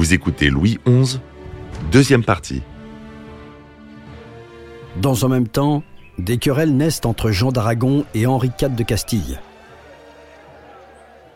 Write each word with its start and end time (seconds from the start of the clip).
Vous 0.00 0.14
écoutez 0.14 0.48
Louis 0.48 0.78
XI, 0.86 1.20
deuxième 1.92 2.24
partie. 2.24 2.62
Dans 4.96 5.26
un 5.26 5.28
même 5.28 5.46
temps, 5.46 5.82
des 6.16 6.38
querelles 6.38 6.74
naissent 6.74 7.02
entre 7.04 7.30
Jean 7.30 7.52
d'Aragon 7.52 8.06
et 8.14 8.24
Henri 8.24 8.50
IV 8.58 8.76
de 8.76 8.82
Castille. 8.82 9.38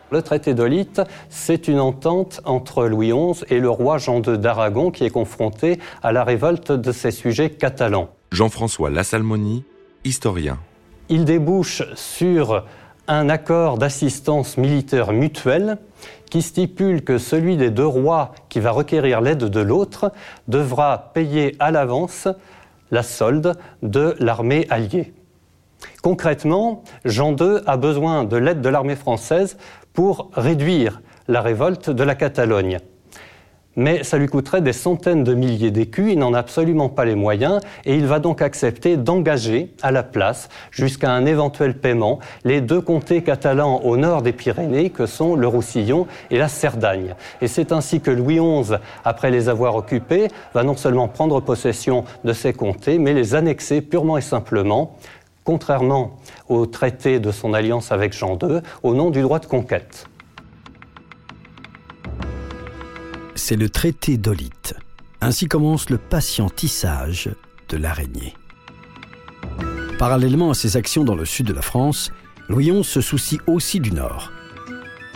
Le 0.09 0.23
traité 0.23 0.55
d'Olite, 0.55 0.99
c'est 1.29 1.67
une 1.67 1.79
entente 1.79 2.41
entre 2.43 2.87
Louis 2.87 3.11
XI 3.11 3.45
et 3.49 3.59
le 3.59 3.69
roi 3.69 3.99
Jean 3.99 4.23
II 4.23 4.39
d'Aragon 4.39 4.89
qui 4.89 5.03
est 5.03 5.11
confronté 5.11 5.79
à 6.01 6.11
la 6.11 6.23
révolte 6.23 6.71
de 6.71 6.91
ses 6.91 7.11
sujets 7.11 7.51
catalans. 7.51 8.09
Jean-François 8.31 8.89
Lassalmoni, 8.89 9.63
historien. 10.05 10.57
Il 11.09 11.25
débouche 11.25 11.83
sur 11.93 12.65
un 13.07 13.29
accord 13.29 13.77
d'assistance 13.77 14.57
militaire 14.57 15.11
mutuelle 15.11 15.77
qui 16.29 16.41
stipule 16.41 17.03
que 17.03 17.17
celui 17.17 17.57
des 17.57 17.69
deux 17.69 17.85
rois 17.85 18.33
qui 18.49 18.59
va 18.59 18.71
requérir 18.71 19.21
l'aide 19.21 19.45
de 19.45 19.59
l'autre 19.59 20.11
devra 20.47 21.11
payer 21.13 21.55
à 21.59 21.71
l'avance 21.71 22.27
la 22.91 23.03
solde 23.03 23.53
de 23.83 24.15
l'armée 24.19 24.67
alliée. 24.69 25.13
Concrètement, 26.01 26.83
Jean 27.03 27.35
II 27.35 27.59
a 27.65 27.77
besoin 27.77 28.23
de 28.23 28.37
l'aide 28.37 28.61
de 28.61 28.69
l'armée 28.69 28.95
française 28.95 29.57
pour 29.93 30.29
réduire 30.33 31.01
la 31.27 31.41
révolte 31.41 31.89
de 31.89 32.03
la 32.03 32.15
Catalogne 32.15 32.79
mais 33.75 34.03
ça 34.03 34.17
lui 34.17 34.27
coûterait 34.27 34.61
des 34.61 34.73
centaines 34.73 35.23
de 35.23 35.33
milliers 35.33 35.71
d'écus, 35.71 36.11
il 36.11 36.19
n'en 36.19 36.33
a 36.33 36.39
absolument 36.39 36.89
pas 36.89 37.05
les 37.05 37.15
moyens, 37.15 37.61
et 37.85 37.95
il 37.95 38.05
va 38.05 38.19
donc 38.19 38.41
accepter 38.41 38.97
d'engager 38.97 39.71
à 39.81 39.91
la 39.91 40.03
place, 40.03 40.49
jusqu'à 40.71 41.11
un 41.11 41.25
éventuel 41.25 41.77
paiement, 41.77 42.19
les 42.43 42.61
deux 42.61 42.81
comtés 42.81 43.21
catalans 43.21 43.81
au 43.83 43.97
nord 43.97 44.21
des 44.21 44.33
Pyrénées, 44.33 44.89
que 44.89 45.05
sont 45.05 45.35
le 45.35 45.47
Roussillon 45.47 46.07
et 46.31 46.37
la 46.37 46.47
Cerdagne. 46.47 47.15
Et 47.41 47.47
c'est 47.47 47.71
ainsi 47.71 48.01
que 48.01 48.11
Louis 48.11 48.39
XI, 48.39 48.75
après 49.03 49.31
les 49.31 49.49
avoir 49.49 49.75
occupés, 49.75 50.27
va 50.53 50.63
non 50.63 50.75
seulement 50.75 51.07
prendre 51.07 51.39
possession 51.41 52.05
de 52.23 52.33
ces 52.33 52.53
comtés, 52.53 52.99
mais 52.99 53.13
les 53.13 53.35
annexer 53.35 53.81
purement 53.81 54.17
et 54.17 54.21
simplement, 54.21 54.95
contrairement 55.43 56.17
au 56.49 56.65
traité 56.65 57.19
de 57.19 57.31
son 57.31 57.53
alliance 57.53 57.91
avec 57.91 58.13
Jean 58.13 58.37
II, 58.41 58.59
au 58.83 58.93
nom 58.93 59.09
du 59.09 59.21
droit 59.21 59.39
de 59.39 59.45
conquête. 59.45 60.07
C'est 63.35 63.57
le 63.57 63.69
traité 63.69 64.17
d'Olite. 64.17 64.75
Ainsi 65.21 65.47
commence 65.47 65.89
le 65.89 65.97
patient 65.97 66.49
tissage 66.49 67.29
de 67.69 67.77
l'araignée. 67.77 68.33
Parallèlement 69.99 70.51
à 70.51 70.53
ses 70.53 70.77
actions 70.77 71.03
dans 71.03 71.15
le 71.15 71.25
sud 71.25 71.47
de 71.47 71.53
la 71.53 71.61
France, 71.61 72.11
Louis 72.49 72.71
XI 72.71 72.83
se 72.83 73.01
soucie 73.01 73.39
aussi 73.47 73.79
du 73.79 73.91
nord. 73.91 74.31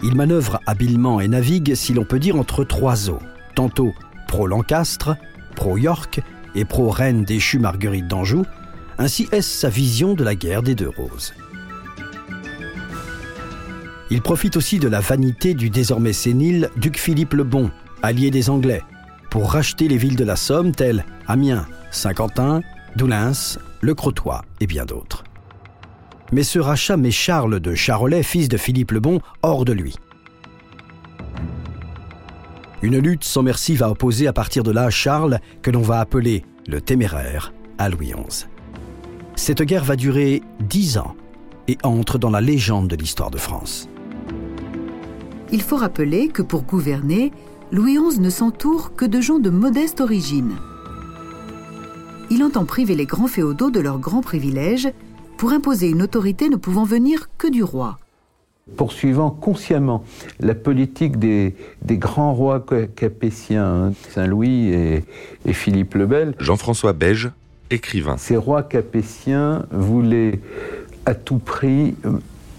Il 0.04 0.16
manœuvre 0.16 0.60
habilement 0.66 1.20
et 1.20 1.28
navigue, 1.28 1.76
si 1.76 1.94
l'on 1.94 2.06
peut 2.06 2.20
dire, 2.20 2.36
entre 2.36 2.64
trois 2.64 3.10
eaux, 3.10 3.22
tantôt 3.56 3.94
pro-Lancastre, 4.28 5.16
pro-York 5.56 6.22
et 6.56 6.66
pro-Reine 6.66 7.24
déchue 7.24 7.60
Marguerite 7.60 8.08
d'Anjou, 8.08 8.46
ainsi 8.98 9.28
est-ce 9.32 9.50
sa 9.50 9.70
vision 9.70 10.14
de 10.14 10.24
la 10.24 10.36
guerre 10.36 10.64
des 10.64 10.76
deux 10.76 10.90
roses. 10.90 11.34
Il 14.12 14.22
profite 14.22 14.58
aussi 14.58 14.80
de 14.80 14.88
la 14.88 15.02
vanité 15.02 15.54
du 15.54 15.70
désormais 15.70 16.14
sénile 16.14 16.70
duc 16.78 16.98
Philippe 16.98 17.34
le 17.34 17.44
Bon, 17.44 17.70
allié 18.02 18.32
des 18.32 18.50
Anglais, 18.50 18.82
pour 19.30 19.52
racheter 19.52 19.88
les 19.88 19.98
villes 19.98 20.16
de 20.16 20.24
la 20.24 20.36
Somme 20.36 20.72
telles 20.74 21.06
Amiens, 21.28 21.66
Saint-Quentin, 21.92 22.62
Doullens, 22.96 23.60
Le 23.82 23.94
Crotoy 23.94 24.42
et 24.60 24.68
bien 24.68 24.86
d'autres. 24.86 25.24
Mais 26.32 26.44
ce 26.44 26.60
rachat 26.60 26.98
met 26.98 27.12
Charles 27.12 27.60
de 27.60 27.76
Charolais, 27.76 28.24
fils 28.24 28.50
de 28.50 28.58
Philippe 28.58 28.92
le 28.92 29.00
Bon, 29.00 29.20
hors 29.42 29.66
de 29.66 29.74
lui. 29.74 29.96
Une 32.82 32.98
lutte 32.98 33.24
sans 33.24 33.44
merci 33.44 33.76
va 33.76 33.90
opposer 33.90 34.28
à 34.28 34.34
partir 34.34 34.64
de 34.64 34.72
là 34.72 34.90
Charles, 34.90 35.40
que 35.62 35.72
l'on 35.72 35.82
va 35.82 36.00
appeler 36.00 36.46
le 36.68 36.82
téméraire, 36.82 37.54
à 37.78 37.90
Louis 37.90 38.14
XI. 38.14 38.46
Cette 39.36 39.64
guerre 39.64 39.84
va 39.84 39.96
durer 39.96 40.42
dix 40.60 40.98
ans 40.98 41.16
et 41.68 41.78
entre 41.84 42.18
dans 42.18 42.30
la 42.30 42.42
légende 42.42 42.88
de 42.88 42.96
l'histoire 42.96 43.32
de 43.32 43.38
France. 43.38 43.90
Il 45.52 45.62
faut 45.62 45.78
rappeler 45.78 46.28
que 46.28 46.42
pour 46.42 46.64
gouverner, 46.64 47.32
Louis 47.72 47.98
XI 47.98 48.20
ne 48.20 48.32
s'entoure 48.32 48.96
que 48.96 49.06
de 49.06 49.22
gens 49.22 49.38
de 49.38 49.52
modeste 49.52 50.02
origine. 50.02 50.56
Il 52.32 52.44
entend 52.44 52.66
priver 52.66 52.96
les 52.96 53.06
grands 53.06 53.28
féodaux 53.28 53.70
de 53.70 53.80
leurs 53.80 54.00
grands 54.00 54.22
privilèges 54.22 54.90
pour 55.38 55.52
imposer 55.52 55.90
une 55.90 56.02
autorité 56.02 56.50
ne 56.50 56.56
pouvant 56.56 56.84
venir 56.84 57.30
que 57.38 57.48
du 57.48 57.62
roi. 57.64 58.00
Poursuivant 58.76 59.30
consciemment 59.30 60.04
la 60.40 60.56
politique 60.56 61.18
des, 61.20 61.56
grands 61.92 62.34
rois 62.34 62.64
capétiens, 62.96 63.66
hein, 63.66 63.94
Saint-Louis 64.10 64.70
et, 64.70 65.06
et, 65.46 65.54
Philippe 65.54 65.94
le 65.94 66.08
Bel, 66.08 66.36
Jean-François 66.40 66.94
Beige, 66.94 67.32
écrivain. 67.70 68.18
Ces 68.18 68.38
rois 68.38 68.64
capétiens 68.64 69.66
voulaient 69.72 70.40
à 71.06 71.14
tout 71.14 71.38
prix 71.38 71.96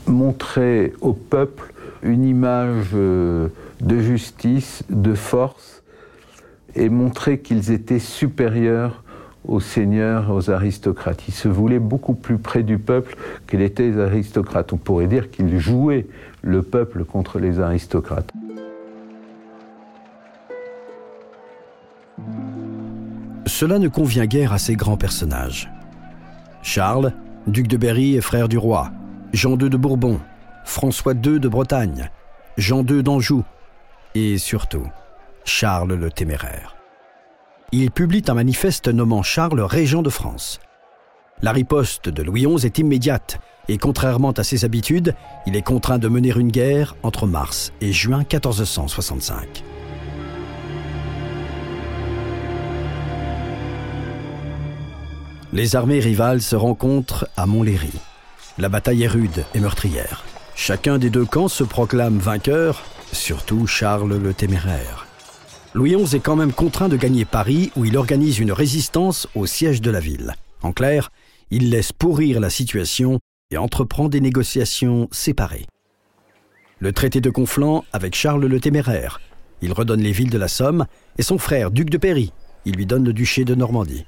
montrer 0.06 0.92
au 1.00 1.12
peuple 1.12 1.72
une 2.02 2.24
image 2.24 2.88
euh, 2.94 3.48
de 3.80 3.98
justice, 4.00 4.82
de 4.88 5.14
force, 5.14 5.82
et 6.74 6.88
montrer 6.88 7.40
qu'ils 7.40 7.70
étaient 7.70 7.98
supérieurs 7.98 9.02
aux 9.46 9.60
seigneurs, 9.60 10.30
aux 10.30 10.50
aristocrates. 10.50 11.22
Ils 11.28 11.34
se 11.34 11.48
voulaient 11.48 11.78
beaucoup 11.78 12.14
plus 12.14 12.38
près 12.38 12.62
du 12.62 12.78
peuple 12.78 13.16
qu'ils 13.46 13.62
étaient 13.62 13.98
aristocrates. 13.98 14.72
On 14.72 14.76
pourrait 14.76 15.06
dire 15.06 15.30
qu'ils 15.30 15.58
jouaient 15.58 16.06
le 16.42 16.62
peuple 16.62 17.04
contre 17.04 17.38
les 17.38 17.58
aristocrates. 17.58 18.32
Cela 23.46 23.78
ne 23.78 23.88
convient 23.88 24.26
guère 24.26 24.52
à 24.52 24.58
ces 24.58 24.76
grands 24.76 24.96
personnages. 24.96 25.70
Charles, 26.62 27.12
duc 27.46 27.66
de 27.66 27.76
Berry 27.76 28.16
et 28.16 28.20
frère 28.20 28.48
du 28.48 28.58
roi, 28.58 28.90
Jean 29.32 29.58
II 29.58 29.70
de 29.70 29.76
Bourbon, 29.76 30.20
François 30.64 31.14
II 31.14 31.40
de 31.40 31.48
Bretagne, 31.48 32.10
Jean 32.56 32.84
II 32.84 33.02
d'Anjou, 33.02 33.44
et 34.14 34.38
surtout 34.38 34.86
Charles 35.44 35.94
le 35.94 36.10
Téméraire. 36.10 36.76
Il 37.72 37.90
publie 37.90 38.24
un 38.28 38.34
manifeste 38.34 38.88
nommant 38.88 39.22
Charles 39.22 39.60
régent 39.60 40.02
de 40.02 40.10
France. 40.10 40.60
La 41.42 41.52
riposte 41.52 42.08
de 42.08 42.22
Louis 42.22 42.44
XI 42.44 42.66
est 42.66 42.78
immédiate 42.78 43.38
et 43.68 43.78
contrairement 43.78 44.32
à 44.32 44.42
ses 44.42 44.64
habitudes, 44.64 45.14
il 45.46 45.54
est 45.54 45.62
contraint 45.62 45.98
de 45.98 46.08
mener 46.08 46.32
une 46.36 46.50
guerre 46.50 46.96
entre 47.04 47.26
mars 47.26 47.72
et 47.80 47.92
juin 47.92 48.18
1465. 48.18 49.62
Les 55.52 55.76
armées 55.76 56.00
rivales 56.00 56.42
se 56.42 56.56
rencontrent 56.56 57.28
à 57.36 57.46
Montlhéry. 57.46 57.92
La 58.58 58.68
bataille 58.68 59.04
est 59.04 59.08
rude 59.08 59.44
et 59.54 59.60
meurtrière. 59.60 60.24
Chacun 60.54 60.98
des 60.98 61.10
deux 61.10 61.24
camps 61.24 61.48
se 61.48 61.64
proclame 61.64 62.18
vainqueur 62.18 62.82
surtout 63.12 63.66
Charles 63.66 64.16
le 64.16 64.34
Téméraire. 64.34 65.06
Louis 65.74 65.94
XI 65.94 66.16
est 66.16 66.20
quand 66.20 66.36
même 66.36 66.52
contraint 66.52 66.88
de 66.88 66.96
gagner 66.96 67.24
Paris 67.24 67.70
où 67.76 67.84
il 67.84 67.96
organise 67.96 68.38
une 68.38 68.52
résistance 68.52 69.28
au 69.34 69.46
siège 69.46 69.80
de 69.80 69.90
la 69.90 70.00
ville. 70.00 70.34
En 70.62 70.72
clair, 70.72 71.10
il 71.50 71.70
laisse 71.70 71.92
pourrir 71.92 72.40
la 72.40 72.50
situation 72.50 73.18
et 73.50 73.56
entreprend 73.56 74.08
des 74.08 74.20
négociations 74.20 75.08
séparées. 75.10 75.66
Le 76.78 76.92
traité 76.92 77.20
de 77.20 77.30
Conflans 77.30 77.84
avec 77.92 78.14
Charles 78.14 78.46
le 78.46 78.60
Téméraire. 78.60 79.20
Il 79.62 79.72
redonne 79.72 80.00
les 80.00 80.12
villes 80.12 80.30
de 80.30 80.38
la 80.38 80.48
Somme 80.48 80.86
et 81.18 81.22
son 81.22 81.38
frère, 81.38 81.70
duc 81.70 81.90
de 81.90 81.98
Péry. 81.98 82.32
Il 82.64 82.76
lui 82.76 82.86
donne 82.86 83.04
le 83.04 83.12
duché 83.12 83.44
de 83.44 83.54
Normandie. 83.54 84.06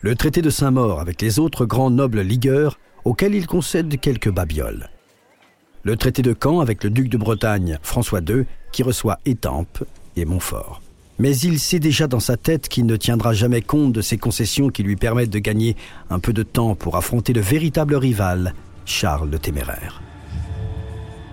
Le 0.00 0.16
traité 0.16 0.42
de 0.42 0.50
Saint-Maur 0.50 1.00
avec 1.00 1.22
les 1.22 1.38
autres 1.38 1.64
grands 1.64 1.90
nobles 1.90 2.22
ligueurs 2.22 2.78
auxquels 3.04 3.34
il 3.34 3.46
concède 3.46 4.00
quelques 4.00 4.30
babioles 4.30 4.88
le 5.84 5.96
traité 5.96 6.22
de 6.22 6.34
Caen 6.40 6.60
avec 6.60 6.84
le 6.84 6.90
duc 6.90 7.08
de 7.08 7.16
Bretagne, 7.16 7.78
François 7.82 8.20
II, 8.20 8.44
qui 8.70 8.82
reçoit 8.82 9.18
Étampes 9.26 9.84
et 10.16 10.24
Montfort. 10.24 10.80
Mais 11.18 11.36
il 11.36 11.58
sait 11.58 11.78
déjà 11.78 12.06
dans 12.06 12.20
sa 12.20 12.36
tête 12.36 12.68
qu'il 12.68 12.86
ne 12.86 12.96
tiendra 12.96 13.32
jamais 13.32 13.62
compte 13.62 13.92
de 13.92 14.00
ces 14.00 14.16
concessions 14.16 14.70
qui 14.70 14.82
lui 14.82 14.96
permettent 14.96 15.30
de 15.30 15.38
gagner 15.38 15.76
un 16.10 16.18
peu 16.18 16.32
de 16.32 16.42
temps 16.42 16.74
pour 16.74 16.96
affronter 16.96 17.32
le 17.32 17.40
véritable 17.40 17.94
rival, 17.94 18.54
Charles 18.84 19.30
le 19.30 19.38
Téméraire. 19.38 20.02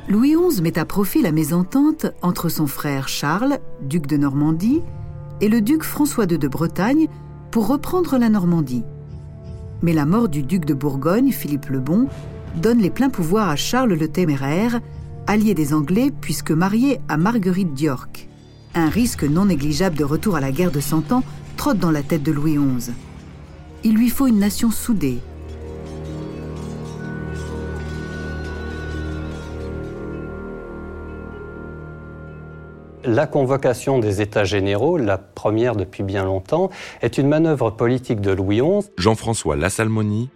Louis 0.09 0.35
XI 0.35 0.61
met 0.61 0.77
à 0.77 0.85
profit 0.85 1.21
la 1.21 1.31
mésentente 1.31 2.07
entre 2.21 2.49
son 2.49 2.67
frère 2.67 3.07
Charles, 3.07 3.59
duc 3.81 4.07
de 4.07 4.17
Normandie, 4.17 4.81
et 5.39 5.47
le 5.47 5.61
duc 5.61 5.83
François 5.83 6.25
II 6.25 6.39
de 6.39 6.47
Bretagne 6.47 7.07
pour 7.51 7.67
reprendre 7.67 8.17
la 8.17 8.29
Normandie. 8.29 8.83
Mais 9.81 9.93
la 9.93 10.05
mort 10.05 10.29
du 10.29 10.43
duc 10.43 10.65
de 10.65 10.73
Bourgogne, 10.73 11.31
Philippe 11.31 11.67
le 11.67 11.79
Bon, 11.79 12.07
donne 12.55 12.79
les 12.79 12.89
pleins 12.89 13.09
pouvoirs 13.09 13.49
à 13.49 13.55
Charles 13.55 13.93
le 13.93 14.07
Téméraire, 14.07 14.81
allié 15.27 15.53
des 15.53 15.73
Anglais 15.73 16.11
puisque 16.21 16.51
marié 16.51 16.99
à 17.07 17.17
Marguerite 17.17 17.73
d'York. 17.73 18.27
Un 18.75 18.89
risque 18.89 19.23
non 19.23 19.45
négligeable 19.45 19.97
de 19.97 20.03
retour 20.03 20.35
à 20.35 20.41
la 20.41 20.51
guerre 20.51 20.71
de 20.71 20.79
Cent 20.79 21.11
Ans 21.11 21.23
trotte 21.57 21.79
dans 21.79 21.91
la 21.91 22.03
tête 22.03 22.23
de 22.23 22.31
Louis 22.31 22.57
XI. 22.57 22.91
Il 23.83 23.95
lui 23.95 24.09
faut 24.09 24.27
une 24.27 24.39
nation 24.39 24.71
soudée. 24.71 25.19
La 33.05 33.27
convocation 33.27 33.99
des 33.99 34.21
États 34.21 34.43
généraux, 34.43 34.97
la 34.97 35.17
première 35.17 35.77
depuis 35.77 36.03
bien 36.03 36.25
longtemps, 36.25 36.69
est 37.01 37.17
une 37.17 37.29
manœuvre 37.29 37.69
politique 37.71 38.19
de 38.19 38.31
Louis 38.31 38.59
XI. 38.59 38.89
Jean-François 38.97 39.55
Lassalmoni, 39.55 40.29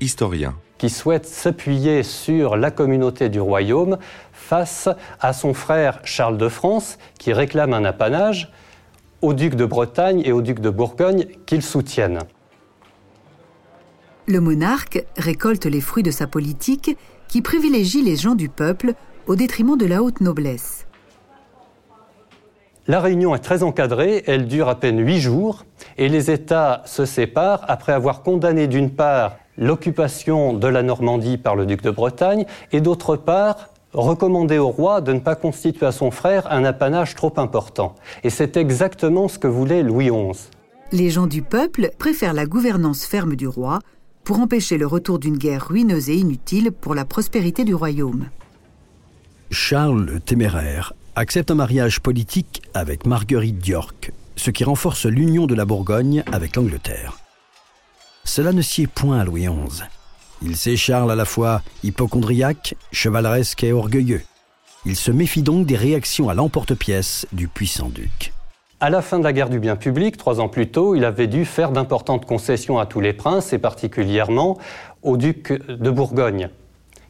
historien. 0.00 0.54
Qui 0.76 0.90
souhaite 0.90 1.24
s'appuyer 1.24 2.02
sur 2.02 2.56
la 2.56 2.70
communauté 2.70 3.30
du 3.30 3.40
royaume 3.40 3.96
face 4.32 4.90
à 5.20 5.32
son 5.32 5.54
frère 5.54 6.00
Charles 6.04 6.36
de 6.36 6.48
France, 6.48 6.98
qui 7.18 7.32
réclame 7.32 7.72
un 7.72 7.84
apanage, 7.84 8.52
au 9.22 9.32
duc 9.32 9.54
de 9.54 9.64
Bretagne 9.64 10.20
et 10.24 10.32
au 10.32 10.42
duc 10.42 10.58
de 10.60 10.68
Bourgogne 10.68 11.26
qu'il 11.46 11.62
soutiennent. 11.62 12.18
Le 14.26 14.40
monarque 14.40 15.04
récolte 15.16 15.64
les 15.64 15.80
fruits 15.80 16.02
de 16.02 16.10
sa 16.10 16.26
politique 16.26 16.96
qui 17.28 17.40
privilégie 17.40 18.02
les 18.02 18.16
gens 18.16 18.34
du 18.34 18.50
peuple 18.50 18.92
au 19.26 19.34
détriment 19.34 19.78
de 19.78 19.86
la 19.86 20.02
haute 20.02 20.20
noblesse. 20.20 20.81
La 22.88 23.00
réunion 23.00 23.32
est 23.36 23.38
très 23.38 23.62
encadrée, 23.62 24.24
elle 24.26 24.48
dure 24.48 24.68
à 24.68 24.74
peine 24.74 24.98
huit 24.98 25.20
jours, 25.20 25.64
et 25.98 26.08
les 26.08 26.32
États 26.32 26.82
se 26.84 27.04
séparent 27.04 27.64
après 27.68 27.92
avoir 27.92 28.22
condamné 28.22 28.66
d'une 28.66 28.90
part 28.90 29.36
l'occupation 29.56 30.52
de 30.52 30.66
la 30.66 30.82
Normandie 30.82 31.38
par 31.38 31.54
le 31.54 31.64
duc 31.64 31.82
de 31.82 31.92
Bretagne, 31.92 32.44
et 32.72 32.80
d'autre 32.80 33.14
part 33.14 33.68
recommandé 33.92 34.58
au 34.58 34.68
roi 34.68 35.00
de 35.00 35.12
ne 35.12 35.20
pas 35.20 35.36
constituer 35.36 35.86
à 35.86 35.92
son 35.92 36.10
frère 36.10 36.50
un 36.50 36.64
apanage 36.64 37.14
trop 37.14 37.32
important. 37.36 37.94
Et 38.24 38.30
c'est 38.30 38.56
exactement 38.56 39.28
ce 39.28 39.38
que 39.38 39.46
voulait 39.46 39.84
Louis 39.84 40.10
XI. 40.10 40.48
Les 40.90 41.10
gens 41.10 41.28
du 41.28 41.42
peuple 41.42 41.90
préfèrent 41.98 42.34
la 42.34 42.46
gouvernance 42.46 43.04
ferme 43.04 43.36
du 43.36 43.46
roi 43.46 43.78
pour 44.24 44.40
empêcher 44.40 44.76
le 44.76 44.88
retour 44.88 45.20
d'une 45.20 45.38
guerre 45.38 45.68
ruineuse 45.68 46.10
et 46.10 46.16
inutile 46.16 46.72
pour 46.72 46.96
la 46.96 47.04
prospérité 47.04 47.62
du 47.62 47.74
royaume. 47.76 48.26
Charles 49.50 50.04
le 50.04 50.18
Téméraire 50.18 50.94
accepte 51.14 51.50
un 51.50 51.54
mariage 51.54 52.00
politique 52.00 52.62
avec 52.72 53.06
Marguerite 53.06 53.58
d'York, 53.58 54.12
ce 54.36 54.50
qui 54.50 54.64
renforce 54.64 55.04
l'union 55.04 55.46
de 55.46 55.54
la 55.54 55.64
Bourgogne 55.64 56.24
avec 56.32 56.56
l'Angleterre. 56.56 57.18
Cela 58.24 58.52
ne 58.52 58.62
sied 58.62 58.86
point 58.86 59.20
à 59.20 59.24
Louis 59.24 59.46
XI. 59.46 59.82
Il 60.42 60.56
sait 60.56 60.76
Charles 60.76 61.10
à 61.10 61.16
la 61.16 61.24
fois 61.24 61.62
hypochondriaque, 61.82 62.74
chevaleresque 62.92 63.62
et 63.64 63.72
orgueilleux. 63.72 64.22
Il 64.86 64.96
se 64.96 65.10
méfie 65.10 65.42
donc 65.42 65.66
des 65.66 65.76
réactions 65.76 66.28
à 66.28 66.34
l'emporte-pièce 66.34 67.26
du 67.32 67.46
puissant 67.46 67.88
duc. 67.88 68.32
À 68.80 68.90
la 68.90 69.02
fin 69.02 69.18
de 69.18 69.24
la 69.24 69.32
guerre 69.32 69.50
du 69.50 69.60
bien 69.60 69.76
public, 69.76 70.16
trois 70.16 70.40
ans 70.40 70.48
plus 70.48 70.70
tôt, 70.70 70.96
il 70.96 71.04
avait 71.04 71.28
dû 71.28 71.44
faire 71.44 71.70
d'importantes 71.70 72.26
concessions 72.26 72.78
à 72.78 72.86
tous 72.86 73.00
les 73.00 73.12
princes, 73.12 73.52
et 73.52 73.58
particulièrement 73.58 74.58
au 75.02 75.16
duc 75.16 75.52
de 75.52 75.90
Bourgogne, 75.90 76.48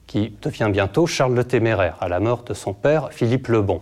qui 0.07 0.35
devient 0.43 0.69
bientôt 0.71 1.07
Charles 1.07 1.35
le 1.35 1.45
Téméraire, 1.45 1.97
à 2.01 2.09
la 2.09 2.21
mort 2.21 2.43
de 2.43 2.53
son 2.53 2.75
père 2.75 3.11
Philippe 3.13 3.49
le 3.49 3.63
Bon. 3.63 3.81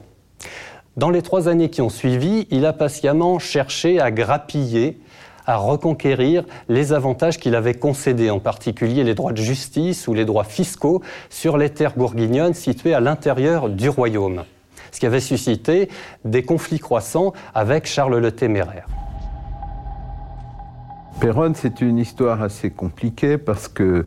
Dans 0.96 1.10
les 1.10 1.22
trois 1.22 1.48
années 1.48 1.70
qui 1.70 1.82
ont 1.82 1.88
suivi, 1.88 2.46
il 2.50 2.66
a 2.66 2.72
patiemment 2.72 3.38
cherché 3.38 4.00
à 4.00 4.10
grappiller 4.10 5.00
à 5.46 5.56
reconquérir 5.56 6.44
les 6.68 6.92
avantages 6.92 7.38
qu'il 7.38 7.54
avait 7.54 7.74
concédés, 7.74 8.30
en 8.30 8.38
particulier 8.38 9.02
les 9.02 9.14
droits 9.14 9.32
de 9.32 9.38
justice 9.38 10.06
ou 10.06 10.14
les 10.14 10.24
droits 10.24 10.44
fiscaux 10.44 11.02
sur 11.28 11.58
les 11.58 11.70
terres 11.70 11.94
bourguignonnes 11.96 12.54
situées 12.54 12.94
à 12.94 13.00
l'intérieur 13.00 13.68
du 13.68 13.88
royaume, 13.88 14.44
ce 14.92 15.00
qui 15.00 15.06
avait 15.06 15.20
suscité 15.20 15.88
des 16.24 16.42
conflits 16.42 16.78
croissants 16.78 17.32
avec 17.54 17.86
Charles 17.86 18.18
le 18.18 18.32
Téméraire. 18.32 18.86
Péronne, 21.20 21.54
c'est 21.54 21.80
une 21.80 21.98
histoire 21.98 22.42
assez 22.42 22.70
compliquée 22.70 23.36
parce 23.36 23.66
que 23.68 24.06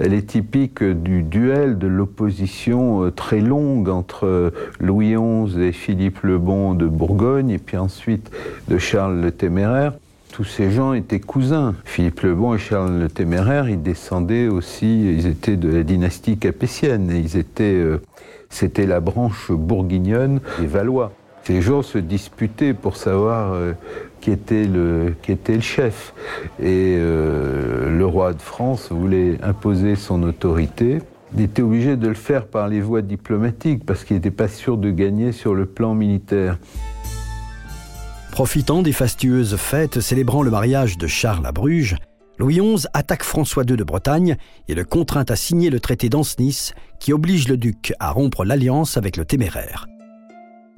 elle 0.00 0.14
est 0.14 0.26
typique 0.26 0.82
du 0.82 1.22
duel, 1.22 1.78
de 1.78 1.86
l'opposition 1.86 3.04
euh, 3.04 3.10
très 3.10 3.40
longue 3.40 3.88
entre 3.88 4.52
Louis 4.80 5.14
XI 5.14 5.60
et 5.60 5.72
Philippe 5.72 6.22
le 6.22 6.38
Bon 6.38 6.74
de 6.74 6.86
Bourgogne, 6.86 7.50
et 7.50 7.58
puis 7.58 7.76
ensuite 7.76 8.30
de 8.68 8.78
Charles 8.78 9.20
le 9.20 9.30
Téméraire. 9.30 9.92
Tous 10.32 10.44
ces 10.44 10.70
gens 10.70 10.94
étaient 10.94 11.20
cousins. 11.20 11.74
Philippe 11.84 12.20
le 12.20 12.34
Bon 12.34 12.54
et 12.54 12.58
Charles 12.58 12.98
le 12.98 13.08
Téméraire, 13.08 13.68
ils 13.68 13.82
descendaient 13.82 14.48
aussi, 14.48 15.16
ils 15.18 15.26
étaient 15.26 15.56
de 15.56 15.68
la 15.68 15.82
dynastie 15.82 16.38
capétienne. 16.38 17.10
Ils 17.12 17.36
étaient, 17.36 17.64
euh, 17.64 18.00
c'était 18.48 18.86
la 18.86 19.00
branche 19.00 19.50
bourguignonne 19.50 20.40
des 20.58 20.66
Valois. 20.66 21.12
Ces 21.44 21.62
gens 21.62 21.82
se 21.82 21.98
disputaient 21.98 22.74
pour 22.74 22.96
savoir 22.96 23.52
euh, 23.54 23.72
qui, 24.20 24.30
était 24.30 24.64
le, 24.64 25.14
chef. 25.60 26.12
Et 26.60 26.96
euh, 26.98 27.96
le 27.96 28.06
roi 28.06 28.34
de 28.34 28.42
France 28.42 28.90
voulait 28.90 29.38
imposer 29.42 29.96
son 29.96 30.22
autorité. 30.22 30.98
Il 31.34 31.42
était 31.42 31.62
obligé 31.62 31.96
de 31.96 32.08
le 32.08 32.14
faire 32.14 32.46
par 32.46 32.68
les 32.68 32.80
voies 32.80 33.02
diplomatiques 33.02 33.84
parce 33.84 34.04
qu'il 34.04 34.16
n'était 34.16 34.30
pas 34.30 34.48
sûr 34.48 34.76
de 34.76 34.90
gagner 34.90 35.32
sur 35.32 35.54
le 35.54 35.66
plan 35.66 35.94
militaire. 35.94 36.58
Profitant 38.32 38.82
des 38.82 38.92
fastueuses 38.92 39.56
fêtes 39.56 40.00
célébrant 40.00 40.42
le 40.42 40.50
mariage 40.50 40.98
de 40.98 41.06
Charles 41.06 41.46
à 41.46 41.52
Bruges, 41.52 41.96
Louis 42.38 42.58
XI 42.58 42.86
attaque 42.94 43.22
François 43.22 43.64
II 43.64 43.76
de 43.76 43.84
Bretagne 43.84 44.36
et 44.66 44.74
le 44.74 44.84
contraint 44.84 45.26
à 45.28 45.36
signer 45.36 45.68
le 45.68 45.78
traité 45.78 46.08
d'Ancenis 46.08 46.72
qui 46.98 47.12
oblige 47.12 47.48
le 47.48 47.56
duc 47.56 47.92
à 48.00 48.10
rompre 48.12 48.44
l'alliance 48.44 48.96
avec 48.96 49.16
le 49.16 49.24
téméraire. 49.24 49.89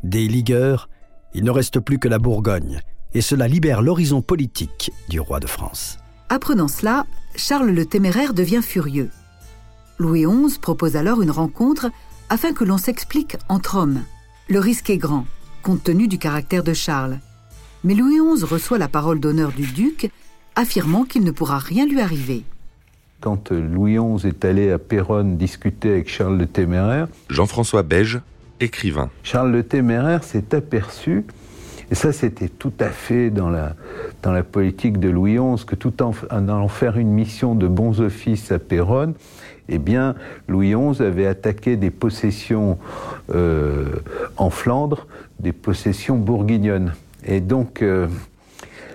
Des 0.03 0.29
ligueurs, 0.29 0.89
il 1.35 1.45
ne 1.45 1.51
reste 1.51 1.81
plus 1.81 1.99
que 1.99 2.09
la 2.09 2.19
Bourgogne, 2.19 2.81
et 3.15 3.21
cela 3.21 3.49
libère 3.49 3.83
l'horizon 3.83 4.23
politique 4.23 4.91
du 5.09 5.21
roi 5.21 5.41
de 5.41 5.47
France. 5.47 5.99
Apprenant 6.29 6.69
cela, 6.69 7.07
Charles 7.37 7.71
le 7.71 7.87
téméraire 7.87 8.35
devient 8.35 8.63
furieux. 8.63 9.11
Louis 9.99 10.25
XI 10.25 10.59
propose 10.59 10.97
alors 10.97 11.23
une 11.23 11.31
rencontre 11.31 11.91
afin 12.29 12.53
que 12.53 12.65
l'on 12.65 12.79
s'explique 12.79 13.37
entre 13.49 13.77
hommes. 13.77 14.03
Le 14.49 14.59
risque 14.59 14.91
est 14.91 14.99
grand, 14.99 15.27
compte 15.63 15.85
tenu 15.85 16.09
du 16.09 16.19
caractère 16.19 16.65
de 16.65 16.73
Charles 16.73 17.19
mais 17.85 17.95
Louis 17.95 18.19
XI 18.19 18.45
reçoit 18.45 18.79
la 18.79 18.89
parole 18.89 19.21
d'honneur 19.21 19.53
du 19.53 19.67
duc, 19.67 20.11
affirmant 20.55 21.05
qu'il 21.05 21.25
ne 21.25 21.31
pourra 21.31 21.59
rien 21.59 21.87
lui 21.87 22.01
arriver. 22.01 22.45
Quand 23.21 23.51
Louis 23.51 23.99
XI 23.99 24.29
est 24.29 24.45
allé 24.45 24.71
à 24.71 24.79
Péronne 24.79 25.37
discuter 25.37 25.91
avec 25.91 26.09
Charles 26.09 26.39
le 26.39 26.47
Téméraire, 26.47 27.09
Jean-François 27.29 27.83
Beige, 27.83 28.21
Charles 29.23 29.51
le 29.51 29.63
Téméraire 29.63 30.25
s'est 30.25 30.55
aperçu, 30.55 31.25
et 31.91 31.95
ça 31.95 32.13
c'était 32.13 32.49
tout 32.49 32.73
à 32.81 32.89
fait 32.89 33.31
dans 33.31 33.51
la, 33.51 33.75
dans 34.23 34.33
la 34.33 34.43
politique 34.43 34.99
de 35.01 35.09
Louis 35.09 35.37
XI, 35.37 35.65
que 35.65 35.75
tout 35.75 36.03
en, 36.03 36.13
allant 36.31 36.69
faire 36.69 36.97
une 36.97 37.11
mission 37.11 37.55
de 37.55 37.67
bons 37.67 38.01
offices 38.01 38.53
à 38.53 38.59
Péronne, 38.59 39.15
eh 39.69 39.79
bien, 39.79 40.15
Louis 40.49 40.75
XI 40.75 41.03
avait 41.03 41.27
attaqué 41.27 41.77
des 41.77 41.91
possessions 41.91 42.79
euh, 43.35 43.87
en 44.37 44.51
Flandre, 44.51 45.07
des 45.39 45.53
possessions 45.53 46.17
bourguignonnes. 46.17 46.93
Et 47.25 47.41
donc, 47.41 47.83
euh, 47.83 48.07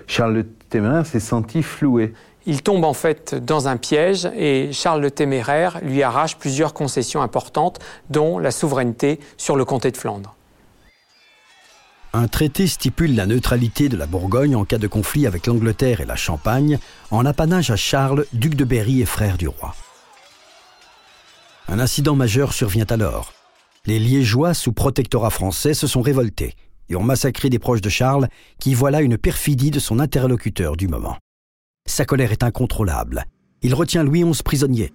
Charles 0.08 0.34
le 0.34 0.44
Téméraire 0.70 1.06
s'est 1.06 1.22
senti 1.22 1.64
floué. 1.64 2.14
Il 2.50 2.64
tombe 2.64 2.86
en 2.86 2.94
fait 2.94 3.36
dans 3.36 3.68
un 3.68 3.76
piège 3.76 4.26
et 4.38 4.72
Charles 4.72 5.02
le 5.02 5.12
Téméraire 5.12 5.80
lui 5.84 6.02
arrache 6.02 6.38
plusieurs 6.38 6.74
concessions 6.74 7.22
importantes, 7.22 7.80
dont 8.10 8.40
la 8.40 8.52
souveraineté 8.52 9.20
sur 9.36 9.58
le 9.58 9.66
comté 9.66 9.92
de 9.92 9.98
Flandre. 9.98 10.34
Un 12.14 12.30
traité 12.30 12.66
stipule 12.68 13.16
la 13.16 13.26
neutralité 13.26 13.90
de 13.90 13.98
la 13.98 14.06
Bourgogne 14.06 14.56
en 14.56 14.64
cas 14.64 14.78
de 14.78 14.88
conflit 14.88 15.28
avec 15.28 15.46
l'Angleterre 15.46 16.00
et 16.00 16.06
la 16.06 16.16
Champagne, 16.16 16.80
en 17.12 17.26
apanage 17.26 17.70
à 17.70 17.76
Charles, 17.76 18.26
duc 18.32 18.56
de 18.56 18.64
Berry 18.64 19.02
et 19.02 19.06
frère 19.06 19.38
du 19.38 19.50
roi. 19.50 19.76
Un 21.68 21.80
incident 21.80 22.16
majeur 22.16 22.54
survient 22.54 22.88
alors. 22.90 23.34
Les 23.86 24.00
Liégeois, 24.00 24.54
sous 24.54 24.72
protectorat 24.72 25.32
français, 25.32 25.74
se 25.74 25.86
sont 25.86 26.02
révoltés 26.02 26.56
et 26.88 26.96
ont 26.96 27.04
massacré 27.04 27.50
des 27.50 27.60
proches 27.60 27.82
de 27.82 27.90
Charles 27.90 28.30
qui 28.58 28.74
voilà 28.74 29.02
une 29.02 29.18
perfidie 29.18 29.70
de 29.70 29.80
son 29.80 30.00
interlocuteur 30.00 30.78
du 30.78 30.88
moment. 30.88 31.18
Sa 31.88 32.06
colère 32.06 32.32
est 32.32 32.44
incontrôlable. 32.44 33.26
Il 33.64 33.74
retient 33.74 34.04
Louis 34.04 34.24
XI 34.24 34.44
prisonnier. 34.44 34.94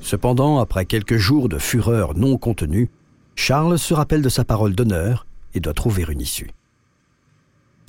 Cependant, 0.00 0.58
après 0.58 0.86
quelques 0.86 1.18
jours 1.18 1.50
de 1.50 1.58
fureur 1.58 2.16
non 2.16 2.38
contenue, 2.38 2.88
Charles 3.36 3.78
se 3.78 3.92
rappelle 3.92 4.22
de 4.22 4.30
sa 4.30 4.44
parole 4.44 4.74
d'honneur 4.74 5.26
et 5.52 5.60
doit 5.60 5.74
trouver 5.74 6.06
une 6.08 6.22
issue. 6.22 6.50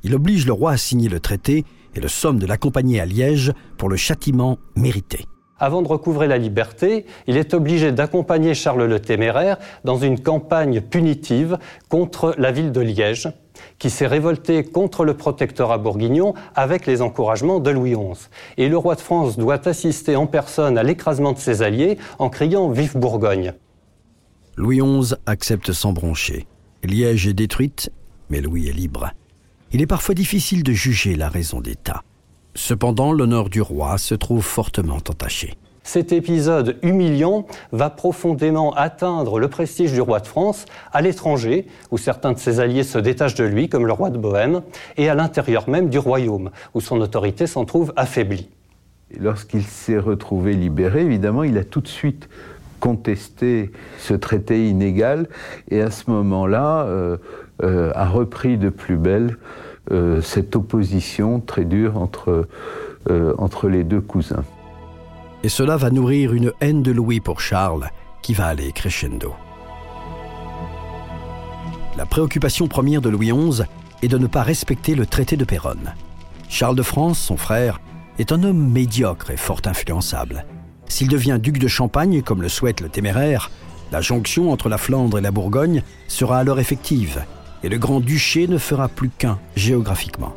Il 0.04 0.14
oblige 0.14 0.46
le 0.46 0.52
roi 0.52 0.72
à 0.74 0.78
signer 0.78 1.08
le 1.08 1.22
traité 1.22 1.64
et 1.96 2.02
le 2.02 2.10
somme 2.10 2.38
de 2.38 2.46
l'accompagner 2.46 3.00
à 3.00 3.06
Liège 3.06 3.54
pour 3.78 3.88
le 3.88 3.96
châtiment 3.96 4.60
mérité. 4.76 5.26
Avant 5.60 5.82
de 5.82 5.88
recouvrer 5.88 6.28
la 6.28 6.38
liberté, 6.38 7.06
il 7.28 7.38
est 7.38 7.54
obligé 7.54 7.92
d'accompagner 7.92 8.54
Charles 8.54 8.86
le 8.86 9.00
Téméraire 9.00 9.58
dans 9.84 9.98
une 9.98 10.20
campagne 10.20 10.82
punitive 10.82 11.58
contre 11.90 12.34
la 12.38 12.52
ville 12.52 12.72
de 12.72 12.82
Liège, 12.82 13.30
qui 13.78 13.90
s'est 13.90 14.08
révoltée 14.08 14.64
contre 14.64 15.04
le 15.04 15.16
protectorat 15.16 15.78
bourguignon 15.78 16.34
avec 16.56 16.86
les 16.86 17.02
encouragements 17.02 17.60
de 17.60 17.72
Louis 17.72 17.96
XI. 17.96 18.30
Et 18.58 18.70
le 18.70 18.78
roi 18.78 18.96
de 18.96 19.02
France 19.02 19.38
doit 19.38 19.68
assister 19.68 20.16
en 20.16 20.28
personne 20.28 20.78
à 20.78 20.84
l'écrasement 20.84 21.34
de 21.34 21.40
ses 21.40 21.62
alliés 21.62 21.98
en 22.20 22.30
criant 22.30 22.70
Vive 22.70 22.98
Bourgogne. 22.98 23.54
Louis 24.56 24.80
XI 24.80 25.16
accepte 25.26 25.72
sans 25.72 25.94
broncher. 25.94 26.48
Liège 26.84 27.28
est 27.28 27.34
détruite, 27.34 27.92
mais 28.30 28.42
Louis 28.42 28.70
est 28.70 28.74
libre 28.74 29.12
il 29.72 29.82
est 29.82 29.88
parfois 29.88 30.16
difficile 30.16 30.64
de 30.64 30.74
juger 30.74 31.16
la 31.16 31.30
raison 31.30 31.62
d'État. 31.62 32.04
Cependant, 32.56 33.14
l'honneur 33.14 33.50
du 33.50 33.62
roi 33.62 33.98
se 33.98 34.16
trouve 34.16 34.44
fortement 34.44 34.96
entaché. 34.96 35.56
Cet 35.84 36.12
épisode 36.12 36.78
humiliant 36.84 37.48
va 37.72 37.90
profondément 37.90 38.74
atteindre 38.76 39.40
le 39.40 39.48
prestige 39.48 39.92
du 39.92 40.02
roi 40.02 40.20
de 40.20 40.28
France 40.28 40.66
à 40.92 41.02
l'étranger, 41.02 41.66
où 41.90 41.98
certains 41.98 42.34
de 42.34 42.38
ses 42.38 42.60
alliés 42.60 42.84
se 42.84 43.00
détachent 43.00 43.36
de 43.36 43.44
lui, 43.44 43.70
comme 43.70 43.88
le 43.88 43.94
roi 43.94 44.12
de 44.12 44.18
Bohême, 44.18 44.62
et 44.98 45.10
à 45.10 45.16
l'intérieur 45.16 45.68
même 45.68 45.90
du 45.90 45.98
royaume, 45.98 46.52
où 46.76 46.82
son 46.82 47.02
autorité 47.02 47.48
s'en 47.48 47.66
trouve 47.66 47.92
affaiblie. 47.96 48.50
Lorsqu'il 49.20 49.64
s'est 49.64 49.98
retrouvé 49.98 50.54
libéré, 50.54 51.02
évidemment, 51.02 51.44
il 51.44 51.58
a 51.58 51.64
tout 51.64 51.82
de 51.82 51.88
suite 51.88 52.30
contesté 52.80 53.72
ce 53.98 54.14
traité 54.14 54.70
inégal 54.70 55.28
et 55.70 55.82
à 55.82 55.92
ce 55.92 56.10
moment-là 56.12 56.86
euh, 56.86 57.18
euh, 57.64 57.92
a 57.96 58.08
repris 58.08 58.58
de 58.58 58.70
plus 58.70 58.96
belle 58.96 59.32
euh, 59.32 59.69
cette 60.22 60.56
opposition 60.56 61.40
très 61.40 61.66
dure 61.66 61.98
entre, 61.98 62.48
entre 63.38 63.70
les 63.70 63.84
deux 63.84 64.02
cousins. 64.02 64.44
Et 65.44 65.50
cela 65.50 65.78
va 65.78 65.90
nourrir 65.90 66.34
une 66.34 66.52
haine 66.62 66.84
de 66.84 66.92
Louis 66.92 67.20
pour 67.20 67.40
Charles 67.40 67.90
qui 68.22 68.34
va 68.34 68.48
aller 68.48 68.72
crescendo. 68.72 69.34
La 71.98 72.06
préoccupation 72.06 72.68
première 72.68 73.02
de 73.02 73.10
Louis 73.10 73.32
XI 73.32 73.64
est 74.02 74.08
de 74.08 74.18
ne 74.18 74.28
pas 74.28 74.44
respecter 74.44 74.96
le 74.96 75.06
traité 75.06 75.38
de 75.38 75.46
Péronne. 75.46 75.94
Charles 76.48 76.76
de 76.76 76.84
France, 76.84 77.20
son 77.20 77.38
frère, 77.38 77.80
est 78.18 78.32
un 78.32 78.44
homme 78.44 78.72
médiocre 78.72 79.32
et 79.32 79.38
fort 79.38 79.62
influençable. 79.66 80.46
S'il 80.88 81.08
devient 81.08 81.40
duc 81.42 81.58
de 81.58 81.68
Champagne, 81.68 82.22
comme 82.22 82.42
le 82.42 82.50
souhaite 82.50 82.82
le 82.82 82.90
téméraire, 82.90 83.52
la 83.92 84.02
jonction 84.02 84.52
entre 84.52 84.70
la 84.70 84.78
Flandre 84.78 85.18
et 85.18 85.22
la 85.22 85.32
Bourgogne 85.32 85.84
sera 86.08 86.40
alors 86.40 86.60
effective, 86.60 87.24
et 87.64 87.70
le 87.70 87.78
grand-duché 87.78 88.48
ne 88.48 88.58
fera 88.58 88.88
plus 88.88 89.10
qu'un 89.10 89.40
géographiquement. 89.56 90.34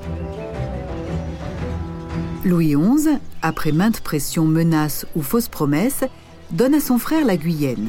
Louis 2.44 2.74
XI, 2.74 3.18
après 3.40 3.72
maintes 3.72 4.00
pressions, 4.00 4.46
menaces 4.46 5.06
ou 5.14 5.22
fausses 5.22 5.48
promesses, 5.48 6.04
donne 6.50 6.74
à 6.74 6.80
son 6.80 6.98
frère 6.98 7.24
la 7.24 7.36
Guyenne. 7.36 7.88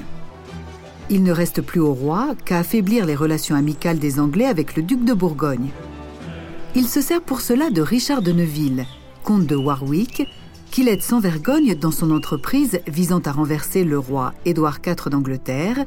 Il 1.09 1.23
ne 1.23 1.31
reste 1.31 1.61
plus 1.61 1.79
au 1.79 1.93
roi 1.93 2.35
qu'à 2.45 2.59
affaiblir 2.59 3.05
les 3.05 3.15
relations 3.15 3.55
amicales 3.55 3.99
des 3.99 4.19
Anglais 4.19 4.45
avec 4.45 4.75
le 4.75 4.83
duc 4.83 5.03
de 5.03 5.13
Bourgogne. 5.13 5.69
Il 6.75 6.87
se 6.87 7.01
sert 7.01 7.21
pour 7.21 7.41
cela 7.41 7.69
de 7.69 7.81
Richard 7.81 8.21
de 8.21 8.31
Neuville, 8.31 8.85
comte 9.23 9.45
de 9.45 9.55
Warwick, 9.55 10.27
qu'il 10.71 10.87
aide 10.87 11.03
sans 11.03 11.19
vergogne 11.19 11.75
dans 11.75 11.91
son 11.91 12.09
entreprise 12.09 12.79
visant 12.87 13.21
à 13.25 13.31
renverser 13.31 13.83
le 13.83 13.99
roi 13.99 14.33
Édouard 14.45 14.79
IV 14.85 15.09
d'Angleterre 15.09 15.85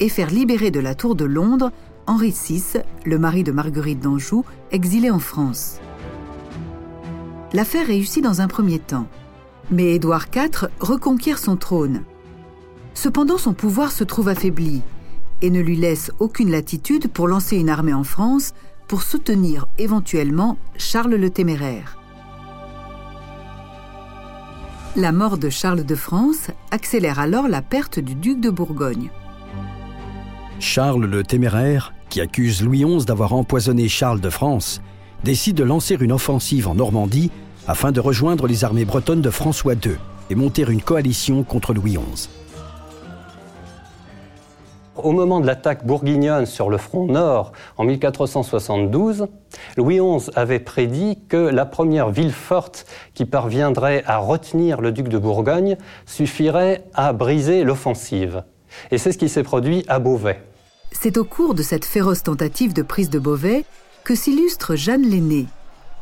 et 0.00 0.08
faire 0.08 0.30
libérer 0.30 0.70
de 0.72 0.80
la 0.80 0.94
Tour 0.94 1.14
de 1.14 1.24
Londres 1.24 1.70
Henri 2.06 2.30
VI, 2.30 2.62
le 3.04 3.18
mari 3.18 3.44
de 3.44 3.52
Marguerite 3.52 4.00
d'Anjou, 4.00 4.44
exilé 4.70 5.10
en 5.10 5.18
France. 5.18 5.80
L'affaire 7.52 7.86
réussit 7.86 8.22
dans 8.22 8.40
un 8.40 8.48
premier 8.48 8.78
temps, 8.78 9.06
mais 9.70 9.94
Édouard 9.94 10.26
IV 10.34 10.68
reconquiert 10.80 11.38
son 11.38 11.56
trône. 11.56 12.02
Cependant, 12.94 13.38
son 13.38 13.54
pouvoir 13.54 13.90
se 13.90 14.04
trouve 14.04 14.28
affaibli 14.28 14.82
et 15.40 15.50
ne 15.50 15.60
lui 15.60 15.76
laisse 15.76 16.10
aucune 16.18 16.50
latitude 16.50 17.08
pour 17.08 17.28
lancer 17.28 17.56
une 17.56 17.70
armée 17.70 17.94
en 17.94 18.04
France 18.04 18.52
pour 18.86 19.02
soutenir 19.02 19.66
éventuellement 19.78 20.58
Charles 20.76 21.14
le 21.14 21.30
Téméraire. 21.30 21.98
La 24.96 25.10
mort 25.10 25.38
de 25.38 25.48
Charles 25.48 25.84
de 25.84 25.94
France 25.94 26.48
accélère 26.70 27.18
alors 27.18 27.48
la 27.48 27.62
perte 27.62 27.98
du 27.98 28.14
duc 28.14 28.40
de 28.40 28.50
Bourgogne. 28.50 29.10
Charles 30.60 31.06
le 31.06 31.24
Téméraire, 31.24 31.93
qui 32.08 32.20
accuse 32.20 32.62
Louis 32.62 32.84
XI 32.84 33.06
d'avoir 33.06 33.32
empoisonné 33.32 33.88
Charles 33.88 34.20
de 34.20 34.30
France, 34.30 34.80
décide 35.22 35.56
de 35.56 35.64
lancer 35.64 35.96
une 36.00 36.12
offensive 36.12 36.68
en 36.68 36.74
Normandie 36.74 37.30
afin 37.66 37.92
de 37.92 38.00
rejoindre 38.00 38.46
les 38.46 38.64
armées 38.64 38.84
bretonnes 38.84 39.22
de 39.22 39.30
François 39.30 39.74
II 39.74 39.96
et 40.30 40.34
monter 40.34 40.64
une 40.68 40.82
coalition 40.82 41.42
contre 41.42 41.72
Louis 41.74 41.96
XI. 41.96 42.28
Au 44.96 45.10
moment 45.10 45.40
de 45.40 45.46
l'attaque 45.46 45.84
bourguignonne 45.84 46.46
sur 46.46 46.70
le 46.70 46.78
front 46.78 47.06
nord 47.06 47.52
en 47.76 47.84
1472, 47.84 49.26
Louis 49.76 49.98
XI 49.98 50.30
avait 50.36 50.60
prédit 50.60 51.18
que 51.28 51.36
la 51.36 51.66
première 51.66 52.10
ville 52.10 52.32
forte 52.32 52.86
qui 53.12 53.24
parviendrait 53.24 54.04
à 54.06 54.18
retenir 54.18 54.80
le 54.80 54.92
duc 54.92 55.08
de 55.08 55.18
Bourgogne 55.18 55.76
suffirait 56.06 56.84
à 56.94 57.12
briser 57.12 57.64
l'offensive. 57.64 58.44
Et 58.92 58.98
c'est 58.98 59.10
ce 59.10 59.18
qui 59.18 59.28
s'est 59.28 59.42
produit 59.42 59.84
à 59.88 59.98
Beauvais. 59.98 60.40
C'est 61.00 61.18
au 61.18 61.24
cours 61.24 61.54
de 61.54 61.62
cette 61.62 61.84
féroce 61.84 62.22
tentative 62.22 62.72
de 62.72 62.82
prise 62.82 63.10
de 63.10 63.18
Beauvais 63.18 63.66
que 64.04 64.14
s'illustre 64.14 64.74
Jeanne 64.74 65.02
l'aînée, 65.02 65.46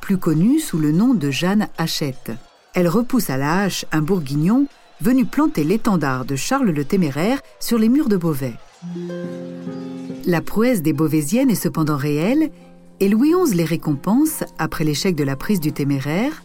plus 0.01 0.17
connue 0.17 0.61
sous 0.61 0.79
le 0.79 0.93
nom 0.93 1.15
de 1.15 1.31
Jeanne 1.31 1.69
Hachette. 1.77 2.31
Elle 2.75 2.89
repousse 2.89 3.29
à 3.29 3.37
la 3.37 3.63
hache 3.63 3.85
un 3.91 4.01
bourguignon 4.01 4.67
venu 5.01 5.25
planter 5.25 5.65
l'étendard 5.65 6.25
de 6.25 6.37
Charles 6.37 6.71
le 6.71 6.85
Téméraire 6.85 7.41
sur 7.59 7.79
les 7.79 7.89
murs 7.89 8.09
de 8.09 8.17
Beauvais. 8.17 8.55
La 10.25 10.41
prouesse 10.41 10.83
des 10.83 10.93
Beauvaisiennes 10.93 11.51
est 11.51 11.57
cependant 11.57 11.97
réelle 11.97 12.51
et 13.01 13.09
Louis 13.09 13.33
XI 13.33 13.57
les 13.57 13.65
récompense, 13.65 14.45
après 14.59 14.85
l'échec 14.85 15.17
de 15.17 15.25
la 15.25 15.35
prise 15.35 15.59
du 15.59 15.73
Téméraire, 15.73 16.45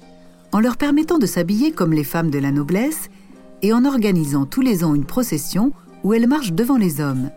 en 0.51 0.59
leur 0.59 0.77
permettant 0.77 1.19
de 1.19 1.27
s'habiller 1.27 1.71
comme 1.71 1.93
les 1.93 2.03
femmes 2.03 2.31
de 2.31 2.39
la 2.39 2.51
noblesse 2.51 3.09
et 3.61 3.73
en 3.73 3.85
organisant 3.85 4.45
tous 4.45 4.61
les 4.61 4.83
ans 4.83 4.95
une 4.95 5.05
procession 5.05 5.71
où 6.03 6.13
elles 6.13 6.27
marchent 6.27 6.53
devant 6.53 6.77
les 6.77 6.99
hommes. 6.99 7.29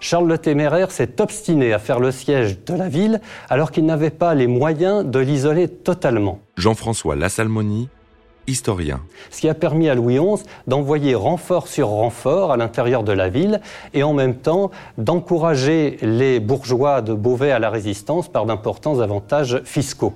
Charles 0.00 0.28
le 0.28 0.38
Téméraire 0.38 0.90
s'est 0.90 1.20
obstiné 1.20 1.74
à 1.74 1.78
faire 1.78 2.00
le 2.00 2.10
siège 2.10 2.64
de 2.64 2.74
la 2.74 2.88
ville 2.88 3.20
alors 3.50 3.70
qu'il 3.70 3.84
n'avait 3.84 4.10
pas 4.10 4.34
les 4.34 4.46
moyens 4.46 5.04
de 5.04 5.18
l'isoler 5.18 5.68
totalement. 5.68 6.40
Jean-François 6.56 7.16
Lassalmonie, 7.16 7.90
historien. 8.46 9.02
Ce 9.30 9.42
qui 9.42 9.48
a 9.48 9.54
permis 9.54 9.90
à 9.90 9.94
Louis 9.94 10.18
XI 10.18 10.42
d'envoyer 10.66 11.14
renfort 11.14 11.68
sur 11.68 11.88
renfort 11.88 12.50
à 12.50 12.56
l'intérieur 12.56 13.04
de 13.04 13.12
la 13.12 13.28
ville 13.28 13.60
et 13.92 14.02
en 14.02 14.14
même 14.14 14.36
temps 14.36 14.70
d'encourager 14.96 15.98
les 16.00 16.40
bourgeois 16.40 17.02
de 17.02 17.12
Beauvais 17.12 17.52
à 17.52 17.58
la 17.58 17.68
résistance 17.68 18.28
par 18.28 18.46
d'importants 18.46 19.00
avantages 19.00 19.60
fiscaux. 19.64 20.14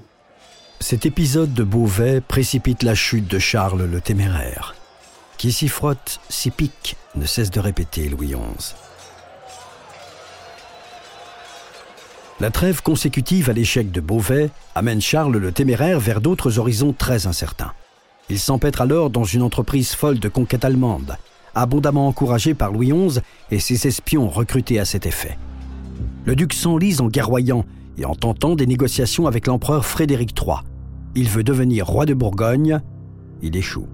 Cet 0.81 1.05
épisode 1.05 1.53
de 1.53 1.63
Beauvais 1.63 2.21
précipite 2.21 2.83
la 2.83 2.95
chute 2.95 3.29
de 3.31 3.39
Charles 3.39 3.85
le 3.85 4.01
Téméraire. 4.01 4.75
Qui 5.37 5.53
s'y 5.53 5.69
frotte, 5.69 6.21
s'y 6.31 6.51
pique, 6.51 6.97
ne 7.17 7.27
cesse 7.27 7.51
de 7.51 7.61
répéter 7.61 8.09
Louis 8.09 8.29
XI. 8.29 8.75
La 12.41 12.51
trêve 12.51 12.83
consécutive 12.83 13.49
à 13.49 13.53
l'échec 13.53 13.93
de 13.93 14.01
Beauvais 14.01 14.51
amène 14.75 15.01
Charles 15.01 15.37
le 15.37 15.53
Téméraire 15.53 16.01
vers 16.01 16.21
d'autres 16.21 16.59
horizons 16.59 16.93
très 16.93 17.29
incertains. 17.29 17.73
Il 18.29 18.41
s'empêtre 18.41 18.81
alors 18.81 19.09
dans 19.09 19.23
une 19.23 19.43
entreprise 19.43 19.95
folle 19.95 20.19
de 20.19 20.29
conquête 20.29 20.65
allemande, 20.65 21.17
abondamment 21.55 22.09
encouragé 22.09 22.55
par 22.55 22.73
Louis 22.73 22.91
XI 22.91 23.21
et 23.53 23.61
ses 23.61 23.87
espions 23.87 24.29
recrutés 24.29 24.81
à 24.81 24.85
cet 24.85 25.07
effet. 25.07 25.39
Le 26.25 26.35
duc 26.35 26.55
s'enlise 26.55 27.01
en 27.01 27.07
guerroyant 27.07 27.65
et 27.99 28.05
en 28.05 28.17
tentant 28.17 28.57
des 28.57 28.67
négociations 28.67 29.29
avec 29.29 29.47
l'empereur 29.47 29.87
Frédéric 29.87 30.35
III. 30.37 30.57
Il 31.15 31.29
veut 31.29 31.45
devenir 31.45 31.87
roi 31.87 32.05
de 32.05 32.15
Bourgogne, 32.15 32.81
il 33.43 33.57
échoue. 33.57 33.87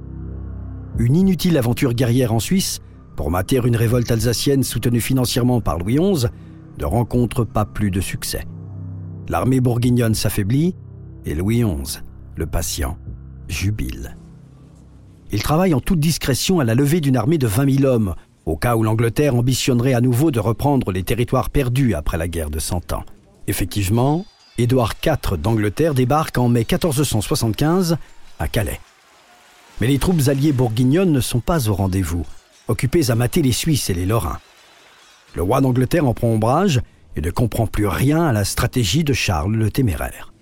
Une 0.98 1.14
inutile 1.14 1.58
aventure 1.58 1.92
guerrière 1.92 2.32
en 2.32 2.40
Suisse, 2.40 2.80
pour 3.16 3.30
mater 3.30 3.60
une 3.62 3.76
révolte 3.76 4.10
alsacienne 4.10 4.62
soutenue 4.62 5.02
financièrement 5.02 5.60
par 5.60 5.78
Louis 5.78 5.98
XI, 5.98 6.28
ne 6.80 6.86
rencontre 6.86 7.44
pas 7.44 7.64
plus 7.64 7.90
de 7.90 8.00
succès. 8.00 8.46
L'armée 9.28 9.60
bourguignonne 9.60 10.14
s'affaiblit 10.14 10.74
et 11.24 11.34
Louis 11.34 11.62
XI, 11.62 12.00
le 12.36 12.46
patient, 12.46 12.96
jubile. 13.48 14.16
Il 15.32 15.42
travaille 15.42 15.74
en 15.74 15.80
toute 15.80 16.00
discrétion 16.00 16.58
à 16.58 16.64
la 16.64 16.74
levée 16.74 17.00
d'une 17.00 17.16
armée 17.16 17.38
de 17.38 17.46
20 17.46 17.78
000 17.78 17.84
hommes, 17.84 18.14
au 18.46 18.56
cas 18.56 18.74
où 18.74 18.82
l'Angleterre 18.82 19.36
ambitionnerait 19.36 19.94
à 19.94 20.00
nouveau 20.00 20.30
de 20.30 20.40
reprendre 20.40 20.90
les 20.90 21.04
territoires 21.04 21.50
perdus 21.50 21.94
après 21.94 22.18
la 22.18 22.26
guerre 22.26 22.50
de 22.50 22.58
Cent 22.58 22.92
Ans. 22.92 23.04
Effectivement, 23.46 24.24
Édouard 24.58 24.94
IV 25.04 25.36
d'Angleterre 25.36 25.94
débarque 25.94 26.38
en 26.38 26.48
mai 26.48 26.66
1475 26.70 27.96
à 28.38 28.48
Calais. 28.48 28.80
Mais 29.80 29.86
les 29.86 29.98
troupes 29.98 30.28
alliées 30.28 30.52
bourguignonnes 30.52 31.12
ne 31.12 31.20
sont 31.20 31.40
pas 31.40 31.68
au 31.68 31.74
rendez-vous, 31.74 32.26
occupées 32.68 33.10
à 33.10 33.14
mater 33.14 33.42
les 33.42 33.52
Suisses 33.52 33.88
et 33.90 33.94
les 33.94 34.06
Lorrains. 34.06 34.40
Le 35.34 35.42
roi 35.42 35.60
d'Angleterre 35.60 36.06
en 36.06 36.14
prend 36.14 36.28
ombrage 36.28 36.80
et 37.16 37.20
ne 37.20 37.30
comprend 37.30 37.66
plus 37.66 37.86
rien 37.86 38.22
à 38.24 38.32
la 38.32 38.44
stratégie 38.44 39.04
de 39.04 39.12
Charles 39.12 39.54
le 39.54 39.70
Téméraire. 39.70 40.32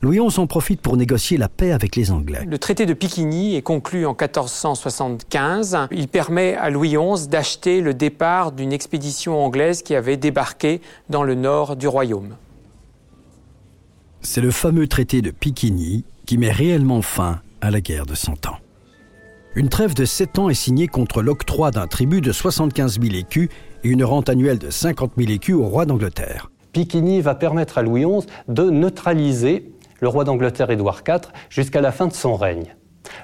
Louis 0.00 0.20
XI 0.24 0.38
en 0.38 0.46
profite 0.46 0.80
pour 0.80 0.96
négocier 0.96 1.38
la 1.38 1.48
paix 1.48 1.72
avec 1.72 1.96
les 1.96 2.12
Anglais. 2.12 2.44
Le 2.46 2.58
traité 2.58 2.86
de 2.86 2.94
Piquigny 2.94 3.56
est 3.56 3.62
conclu 3.62 4.06
en 4.06 4.12
1475. 4.12 5.76
Il 5.90 6.06
permet 6.06 6.54
à 6.54 6.70
Louis 6.70 6.94
XI 6.96 7.26
d'acheter 7.26 7.80
le 7.80 7.94
départ 7.94 8.52
d'une 8.52 8.72
expédition 8.72 9.44
anglaise 9.44 9.82
qui 9.82 9.96
avait 9.96 10.16
débarqué 10.16 10.80
dans 11.10 11.24
le 11.24 11.34
nord 11.34 11.74
du 11.74 11.88
royaume. 11.88 12.36
C'est 14.20 14.40
le 14.40 14.52
fameux 14.52 14.86
traité 14.86 15.20
de 15.20 15.32
Piquigny 15.32 16.04
qui 16.26 16.38
met 16.38 16.52
réellement 16.52 17.02
fin 17.02 17.40
à 17.60 17.72
la 17.72 17.80
guerre 17.80 18.06
de 18.06 18.14
Cent 18.14 18.46
Ans. 18.46 18.58
Une 19.56 19.68
trêve 19.68 19.94
de 19.94 20.04
sept 20.04 20.38
ans 20.38 20.48
est 20.48 20.54
signée 20.54 20.86
contre 20.86 21.22
l'octroi 21.22 21.72
d'un 21.72 21.88
tribut 21.88 22.20
de 22.20 22.30
75 22.30 23.00
000 23.00 23.14
écus 23.14 23.48
une 23.82 24.04
rente 24.04 24.28
annuelle 24.28 24.58
de 24.58 24.70
50 24.70 25.12
000 25.16 25.30
écus 25.30 25.54
au 25.54 25.64
roi 25.64 25.86
d'Angleterre. 25.86 26.50
Piquigny 26.72 27.20
va 27.20 27.34
permettre 27.34 27.78
à 27.78 27.82
Louis 27.82 28.04
XI 28.04 28.26
de 28.48 28.70
neutraliser 28.70 29.72
le 30.00 30.08
roi 30.08 30.24
d'Angleterre 30.24 30.70
Édouard 30.70 31.02
IV 31.06 31.32
jusqu'à 31.48 31.80
la 31.80 31.92
fin 31.92 32.06
de 32.06 32.12
son 32.12 32.36
règne. 32.36 32.74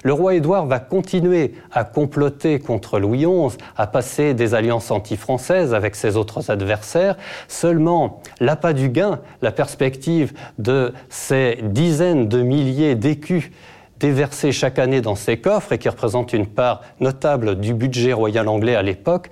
Le 0.03 0.13
roi 0.13 0.35
Édouard 0.35 0.65
va 0.65 0.79
continuer 0.79 1.53
à 1.71 1.83
comploter 1.83 2.59
contre 2.59 2.99
Louis 2.99 3.25
XI, 3.25 3.57
à 3.77 3.87
passer 3.87 4.33
des 4.33 4.55
alliances 4.55 4.89
anti-françaises 4.89 5.73
avec 5.73 5.95
ses 5.95 6.17
autres 6.17 6.49
adversaires. 6.49 7.17
Seulement, 7.47 8.21
l'appât 8.39 8.73
du 8.73 8.89
gain, 8.89 9.19
la 9.41 9.51
perspective 9.51 10.33
de 10.57 10.93
ces 11.09 11.59
dizaines 11.61 12.27
de 12.27 12.41
milliers 12.41 12.95
d'écus 12.95 13.51
déversés 13.99 14.51
chaque 14.51 14.79
année 14.79 15.01
dans 15.01 15.15
ses 15.15 15.37
coffres 15.37 15.71
et 15.71 15.77
qui 15.77 15.87
représentent 15.87 16.33
une 16.33 16.47
part 16.47 16.81
notable 16.99 17.59
du 17.59 17.73
budget 17.73 18.13
royal 18.13 18.47
anglais 18.47 18.75
à 18.75 18.81
l'époque, 18.81 19.29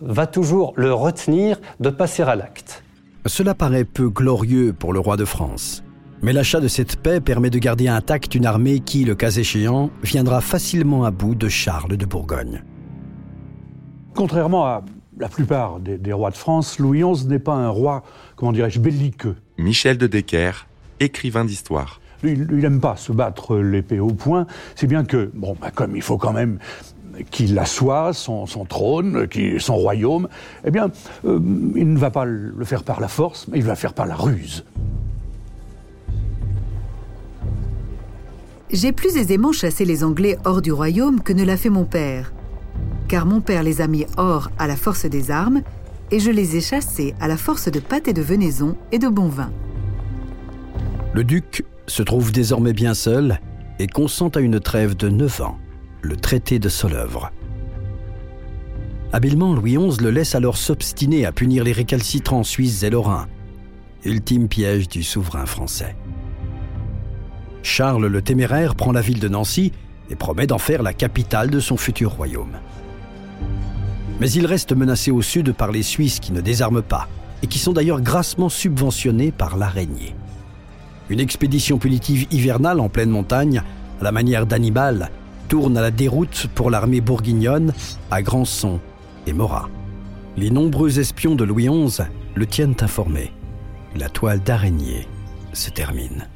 va 0.00 0.26
toujours 0.26 0.72
le 0.76 0.92
retenir 0.92 1.58
de 1.80 1.90
passer 1.90 2.22
à 2.22 2.34
l'acte. 2.36 2.82
Cela 3.26 3.54
paraît 3.54 3.84
peu 3.84 4.08
glorieux 4.08 4.72
pour 4.72 4.92
le 4.92 5.00
roi 5.00 5.16
de 5.16 5.24
France. 5.24 5.82
Mais 6.22 6.32
l'achat 6.32 6.60
de 6.60 6.68
cette 6.68 6.96
paix 6.96 7.20
permet 7.20 7.50
de 7.50 7.58
garder 7.58 7.88
intacte 7.88 8.34
une 8.34 8.44
armée 8.44 8.80
qui, 8.80 9.04
le 9.04 9.14
cas 9.14 9.30
échéant, 9.30 9.90
viendra 10.02 10.40
facilement 10.40 11.04
à 11.04 11.10
bout 11.10 11.34
de 11.34 11.48
Charles 11.48 11.96
de 11.96 12.04
Bourgogne. 12.04 12.62
Contrairement 14.14 14.66
à 14.66 14.82
la 15.18 15.28
plupart 15.28 15.80
des, 15.80 16.12
rois 16.12 16.30
de 16.30 16.36
France, 16.36 16.78
Louis 16.78 17.02
XI 17.02 17.26
n'est 17.26 17.38
pas 17.38 17.54
un 17.54 17.68
roi, 17.68 18.02
comment 18.36 18.52
dirais-je, 18.52 18.80
belliqueux. 18.80 19.36
Michel 19.56 19.96
de 19.98 20.06
Decker, 20.06 20.66
écrivain 20.98 21.44
d'histoire. 21.44 22.00
Lui, 22.22 22.32
il 22.32 22.56
n'aime 22.56 22.80
pas 22.80 22.96
se 22.96 23.12
battre 23.12 23.56
l'épée 23.56 23.98
au 23.98 24.12
poing, 24.12 24.46
c'est 24.74 24.86
bien 24.86 25.04
que, 25.04 25.30
bon, 25.34 25.56
bah, 25.60 25.70
comme 25.70 25.96
il 25.96 26.02
faut 26.02 26.18
quand 26.18 26.32
même 26.32 26.58
qu'il 27.30 27.58
assoie 27.58 28.12
son, 28.12 28.46
son 28.46 28.64
trône, 28.64 29.26
son 29.58 29.76
royaume, 29.76 30.28
eh 30.64 30.70
bien, 30.70 30.90
euh, 31.24 31.40
il 31.76 31.92
ne 31.92 31.98
va 31.98 32.10
pas 32.10 32.24
le 32.24 32.64
faire 32.64 32.82
par 32.82 33.00
la 33.00 33.08
force, 33.08 33.46
mais 33.48 33.58
il 33.58 33.64
va 33.64 33.72
le 33.72 33.78
faire 33.78 33.94
par 33.94 34.06
la 34.06 34.14
ruse. 34.14 34.64
J'ai 38.72 38.92
plus 38.92 39.16
aisément 39.16 39.50
chassé 39.50 39.84
les 39.84 40.04
Anglais 40.04 40.38
hors 40.44 40.62
du 40.62 40.70
royaume 40.70 41.20
que 41.20 41.32
ne 41.32 41.44
l'a 41.44 41.56
fait 41.56 41.70
mon 41.70 41.84
père, 41.84 42.32
car 43.08 43.26
mon 43.26 43.40
père 43.40 43.64
les 43.64 43.80
a 43.80 43.88
mis 43.88 44.06
hors 44.16 44.50
à 44.58 44.68
la 44.68 44.76
force 44.76 45.06
des 45.06 45.32
armes, 45.32 45.62
et 46.12 46.20
je 46.20 46.30
les 46.30 46.56
ai 46.56 46.60
chassés 46.60 47.14
à 47.20 47.26
la 47.26 47.36
force 47.36 47.70
de 47.70 47.80
pâté 47.80 48.12
de 48.12 48.22
venaison 48.22 48.76
et 48.92 48.98
de 48.98 49.08
bon 49.08 49.28
vin. 49.28 49.50
Le 51.12 51.24
duc 51.24 51.64
se 51.88 52.02
trouve 52.04 52.30
désormais 52.30 52.72
bien 52.72 52.94
seul 52.94 53.40
et 53.80 53.88
consent 53.88 54.28
à 54.28 54.40
une 54.40 54.60
trêve 54.60 54.96
de 54.96 55.08
neuf 55.08 55.40
ans 55.40 55.58
le 56.02 56.16
traité 56.16 56.58
de 56.58 56.68
Solœuvre. 56.68 57.30
Habilement, 59.12 59.54
Louis 59.54 59.76
XI 59.76 60.02
le 60.02 60.10
laisse 60.10 60.34
alors 60.34 60.56
s'obstiner 60.56 61.26
à 61.26 61.32
punir 61.32 61.64
les 61.64 61.72
récalcitrants 61.72 62.44
suisses 62.44 62.82
et 62.82 62.90
lorrains, 62.90 63.26
ultime 64.04 64.48
piège 64.48 64.88
du 64.88 65.02
souverain 65.02 65.46
français. 65.46 65.96
Charles 67.62 68.06
le 68.06 68.22
Téméraire 68.22 68.74
prend 68.74 68.92
la 68.92 69.00
ville 69.00 69.20
de 69.20 69.28
Nancy 69.28 69.72
et 70.10 70.16
promet 70.16 70.46
d'en 70.46 70.58
faire 70.58 70.82
la 70.82 70.92
capitale 70.92 71.50
de 71.50 71.60
son 71.60 71.76
futur 71.76 72.12
royaume. 72.12 72.58
Mais 74.20 74.30
il 74.30 74.46
reste 74.46 74.72
menacé 74.72 75.10
au 75.10 75.22
sud 75.22 75.52
par 75.52 75.72
les 75.72 75.82
Suisses 75.82 76.20
qui 76.20 76.32
ne 76.32 76.40
désarment 76.40 76.82
pas 76.82 77.08
et 77.42 77.46
qui 77.46 77.58
sont 77.58 77.72
d'ailleurs 77.72 78.00
grassement 78.00 78.48
subventionnés 78.48 79.32
par 79.32 79.56
l'araignée. 79.56 80.14
Une 81.08 81.20
expédition 81.20 81.78
punitive 81.78 82.26
hivernale 82.30 82.80
en 82.80 82.88
pleine 82.88 83.10
montagne, 83.10 83.62
à 84.00 84.04
la 84.04 84.12
manière 84.12 84.46
d'Hannibal, 84.46 85.10
tourne 85.50 85.76
à 85.76 85.80
la 85.80 85.90
déroute 85.90 86.46
pour 86.54 86.70
l'armée 86.70 87.00
bourguignonne 87.00 87.74
à 88.12 88.22
Grandson 88.22 88.78
et 89.26 89.32
Morat. 89.32 89.68
Les 90.36 90.48
nombreux 90.48 91.00
espions 91.00 91.34
de 91.34 91.42
Louis 91.42 91.68
XI 91.68 92.02
le 92.36 92.46
tiennent 92.46 92.76
informé. 92.80 93.32
La 93.96 94.08
toile 94.08 94.38
d'araignée 94.38 95.08
se 95.52 95.70
termine. 95.70 96.28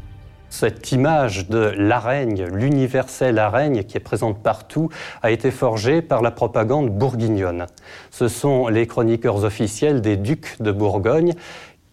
Cette 0.51 0.91
image 0.91 1.49
de 1.49 1.73
l'araigne, 1.77 2.47
l'universelle 2.53 3.39
araigne 3.39 3.85
qui 3.85 3.97
est 3.97 4.01
présente 4.01 4.43
partout, 4.43 4.89
a 5.23 5.31
été 5.31 5.53
forgée 5.53 6.03
par 6.03 6.21
la 6.21 6.33
propagande 6.33 6.91
bourguignonne. 6.91 7.67
Ce 8.11 8.27
sont 8.27 8.67
les 8.67 8.89
chroniqueurs 8.89 9.45
officiels 9.45 10.01
des 10.01 10.17
ducs 10.17 10.57
de 10.59 10.73
Bourgogne 10.73 11.35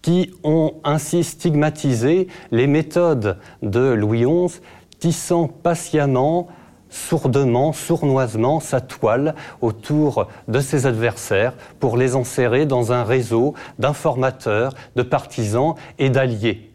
qui 0.02 0.34
ont 0.44 0.74
ainsi 0.84 1.24
stigmatisé 1.24 2.30
les 2.50 2.66
méthodes 2.66 3.38
de 3.62 3.92
Louis 3.92 4.26
XI, 4.26 4.60
tissant 4.98 5.48
patiemment 5.48 6.48
sourdement, 6.92 7.74
sournoisement 7.74 8.60
sa 8.60 8.82
toile 8.82 9.34
autour 9.62 10.28
de 10.48 10.60
ses 10.60 10.86
adversaires 10.86 11.54
pour 11.80 11.98
les 11.98 12.16
enserrer 12.16 12.68
dans 12.68 12.94
un 12.94 13.04
réseau 13.04 13.56
d'informateurs, 13.80 14.74
de 14.96 15.02
partisans 15.02 15.74
et 15.98 16.10
d'alliés. 16.10 16.68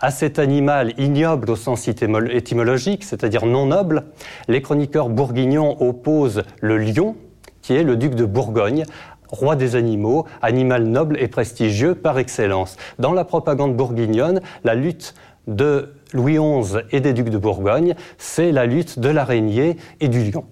À 0.00 0.10
cet 0.10 0.38
animal 0.38 0.94
ignoble 0.98 1.50
au 1.50 1.56
sens 1.56 1.88
étymologique, 1.88 3.04
c'est-à-dire 3.04 3.44
non 3.44 3.66
noble, 3.66 4.04
les 4.48 4.62
chroniqueurs 4.62 5.08
bourguignons 5.08 5.76
opposent 5.82 6.44
le 6.60 6.78
lion, 6.78 7.16
qui 7.60 7.74
est 7.74 7.82
le 7.82 7.96
duc 7.96 8.14
de 8.14 8.24
Bourgogne, 8.24 8.84
roi 9.28 9.56
des 9.56 9.74
animaux, 9.74 10.26
animal 10.42 10.84
noble 10.84 11.20
et 11.20 11.28
prestigieux 11.28 11.94
par 11.94 12.18
excellence. 12.18 12.76
Dans 12.98 13.12
la 13.12 13.24
propagande 13.24 13.76
bourguignonne, 13.76 14.40
la 14.62 14.74
lutte 14.74 15.14
de 15.46 15.88
Louis 16.12 16.38
XI 16.38 16.78
et 16.90 17.00
des 17.00 17.12
ducs 17.12 17.30
de 17.30 17.38
Bourgogne, 17.38 17.94
c'est 18.18 18.52
la 18.52 18.66
lutte 18.66 18.98
de 18.98 19.08
l'araignée 19.08 19.76
et 20.00 20.08
du 20.08 20.30
lion. 20.30 20.44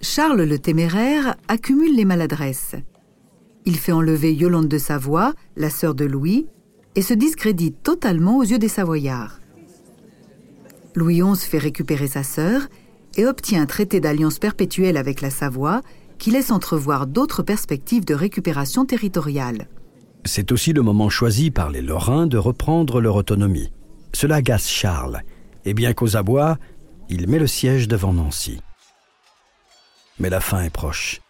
Charles 0.00 0.42
le 0.42 0.58
Téméraire 0.58 1.36
accumule 1.48 1.94
les 1.94 2.04
maladresses. 2.04 2.74
Il 3.64 3.76
fait 3.76 3.92
enlever 3.92 4.34
Yolande 4.34 4.68
de 4.68 4.78
Savoie, 4.78 5.34
la 5.56 5.70
sœur 5.70 5.94
de 5.94 6.04
Louis, 6.04 6.46
et 6.96 7.02
se 7.02 7.14
discrédite 7.14 7.82
totalement 7.82 8.38
aux 8.38 8.42
yeux 8.42 8.58
des 8.58 8.68
Savoyards. 8.68 9.40
Louis 10.94 11.20
XI 11.22 11.46
fait 11.46 11.58
récupérer 11.58 12.06
sa 12.06 12.22
sœur 12.22 12.62
et 13.16 13.26
obtient 13.26 13.62
un 13.62 13.66
traité 13.66 14.00
d'alliance 14.00 14.38
perpétuelle 14.38 14.96
avec 14.96 15.20
la 15.20 15.30
Savoie 15.30 15.82
qui 16.18 16.30
laisse 16.30 16.50
entrevoir 16.50 17.06
d'autres 17.06 17.42
perspectives 17.42 18.04
de 18.04 18.14
récupération 18.14 18.84
territoriale. 18.84 19.68
C'est 20.24 20.52
aussi 20.52 20.72
le 20.72 20.82
moment 20.82 21.08
choisi 21.08 21.50
par 21.50 21.70
les 21.70 21.82
Lorrains 21.82 22.26
de 22.26 22.38
reprendre 22.38 23.00
leur 23.00 23.16
autonomie. 23.16 23.72
Cela 24.12 24.36
agace 24.36 24.68
Charles, 24.68 25.22
et 25.64 25.74
bien 25.74 25.94
qu'aux 25.94 26.16
abois, 26.16 26.58
il 27.08 27.28
met 27.28 27.38
le 27.38 27.46
siège 27.46 27.88
devant 27.88 28.12
Nancy. 28.12 28.60
Mais 30.18 30.30
la 30.30 30.40
fin 30.40 30.62
est 30.62 30.70
proche. 30.70 31.20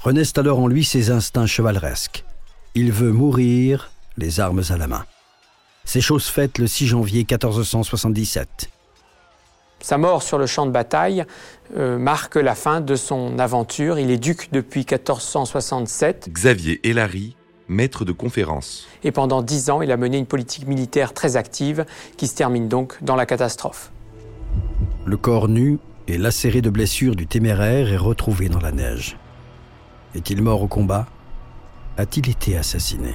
Renaissent 0.00 0.36
alors 0.36 0.60
en 0.60 0.66
lui 0.68 0.84
ses 0.84 1.10
instincts 1.10 1.46
chevaleresques. 1.46 2.24
Il 2.74 2.92
veut 2.92 3.12
mourir, 3.12 3.90
les 4.16 4.40
armes 4.40 4.62
à 4.68 4.76
la 4.76 4.86
main. 4.86 5.04
C'est 5.84 6.00
chose 6.00 6.26
faite 6.26 6.58
le 6.58 6.66
6 6.66 6.88
janvier 6.88 7.20
1477. 7.20 8.70
Sa 9.80 9.96
mort 9.96 10.22
sur 10.22 10.38
le 10.38 10.46
champ 10.46 10.66
de 10.66 10.70
bataille 10.70 11.24
euh, 11.76 11.98
marque 11.98 12.36
la 12.36 12.54
fin 12.54 12.80
de 12.80 12.96
son 12.96 13.38
aventure. 13.38 13.98
Il 13.98 14.10
est 14.10 14.18
duc 14.18 14.48
depuis 14.52 14.80
1467. 14.80 16.28
Xavier 16.30 16.80
Hélary 16.86 17.36
maître 17.68 18.04
de 18.04 18.12
conférence. 18.12 18.86
Et 19.04 19.12
pendant 19.12 19.42
dix 19.42 19.70
ans, 19.70 19.82
il 19.82 19.92
a 19.92 19.96
mené 19.96 20.18
une 20.18 20.26
politique 20.26 20.66
militaire 20.66 21.12
très 21.12 21.36
active 21.36 21.84
qui 22.16 22.26
se 22.26 22.34
termine 22.34 22.68
donc 22.68 23.02
dans 23.02 23.16
la 23.16 23.26
catastrophe. 23.26 23.90
Le 25.04 25.16
corps 25.16 25.48
nu 25.48 25.78
et 26.06 26.18
lacéré 26.18 26.62
de 26.62 26.70
blessures 26.70 27.16
du 27.16 27.26
téméraire 27.26 27.92
est 27.92 27.96
retrouvé 27.96 28.48
dans 28.48 28.60
la 28.60 28.72
neige. 28.72 29.16
Est-il 30.14 30.42
mort 30.42 30.62
au 30.62 30.68
combat? 30.68 31.06
A-t-il 31.96 32.28
été 32.28 32.56
assassiné? 32.56 33.14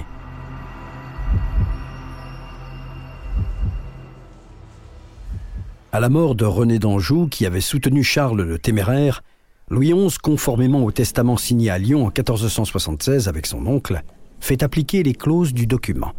À 5.92 6.00
la 6.00 6.10
mort 6.10 6.34
de 6.34 6.46
René 6.46 6.80
d'Anjou, 6.80 7.28
qui 7.28 7.46
avait 7.46 7.62
soutenu 7.62 8.04
Charles 8.04 8.42
le 8.42 8.58
Téméraire, 8.58 9.24
Louis 9.70 9.94
XI, 9.94 10.18
conformément 10.22 10.84
au 10.84 10.92
testament 10.92 11.38
signé 11.38 11.70
à 11.70 11.78
Lyon 11.78 12.02
en 12.02 12.08
1476 12.08 13.28
avec 13.28 13.46
son 13.46 13.66
oncle, 13.68 14.04
fait 14.44 14.62
appliquer 14.62 15.04
les 15.04 15.14
clauses 15.14 15.54
du 15.54 15.68
document. 15.68 16.12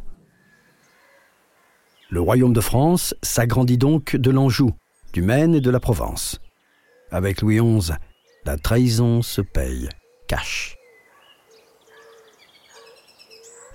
Le 2.08 2.22
royaume 2.22 2.54
de 2.54 2.60
France 2.62 3.14
s'agrandit 3.22 3.76
donc 3.76 4.16
de 4.16 4.30
l'Anjou, 4.30 4.72
du 5.12 5.20
Maine 5.20 5.54
et 5.54 5.60
de 5.60 5.70
la 5.70 5.78
Provence. 5.78 6.40
Avec 7.10 7.42
Louis 7.42 7.60
XI, 7.60 7.92
la 8.46 8.56
trahison 8.56 9.20
se 9.20 9.42
paye 9.42 9.90
cash. 10.26 10.76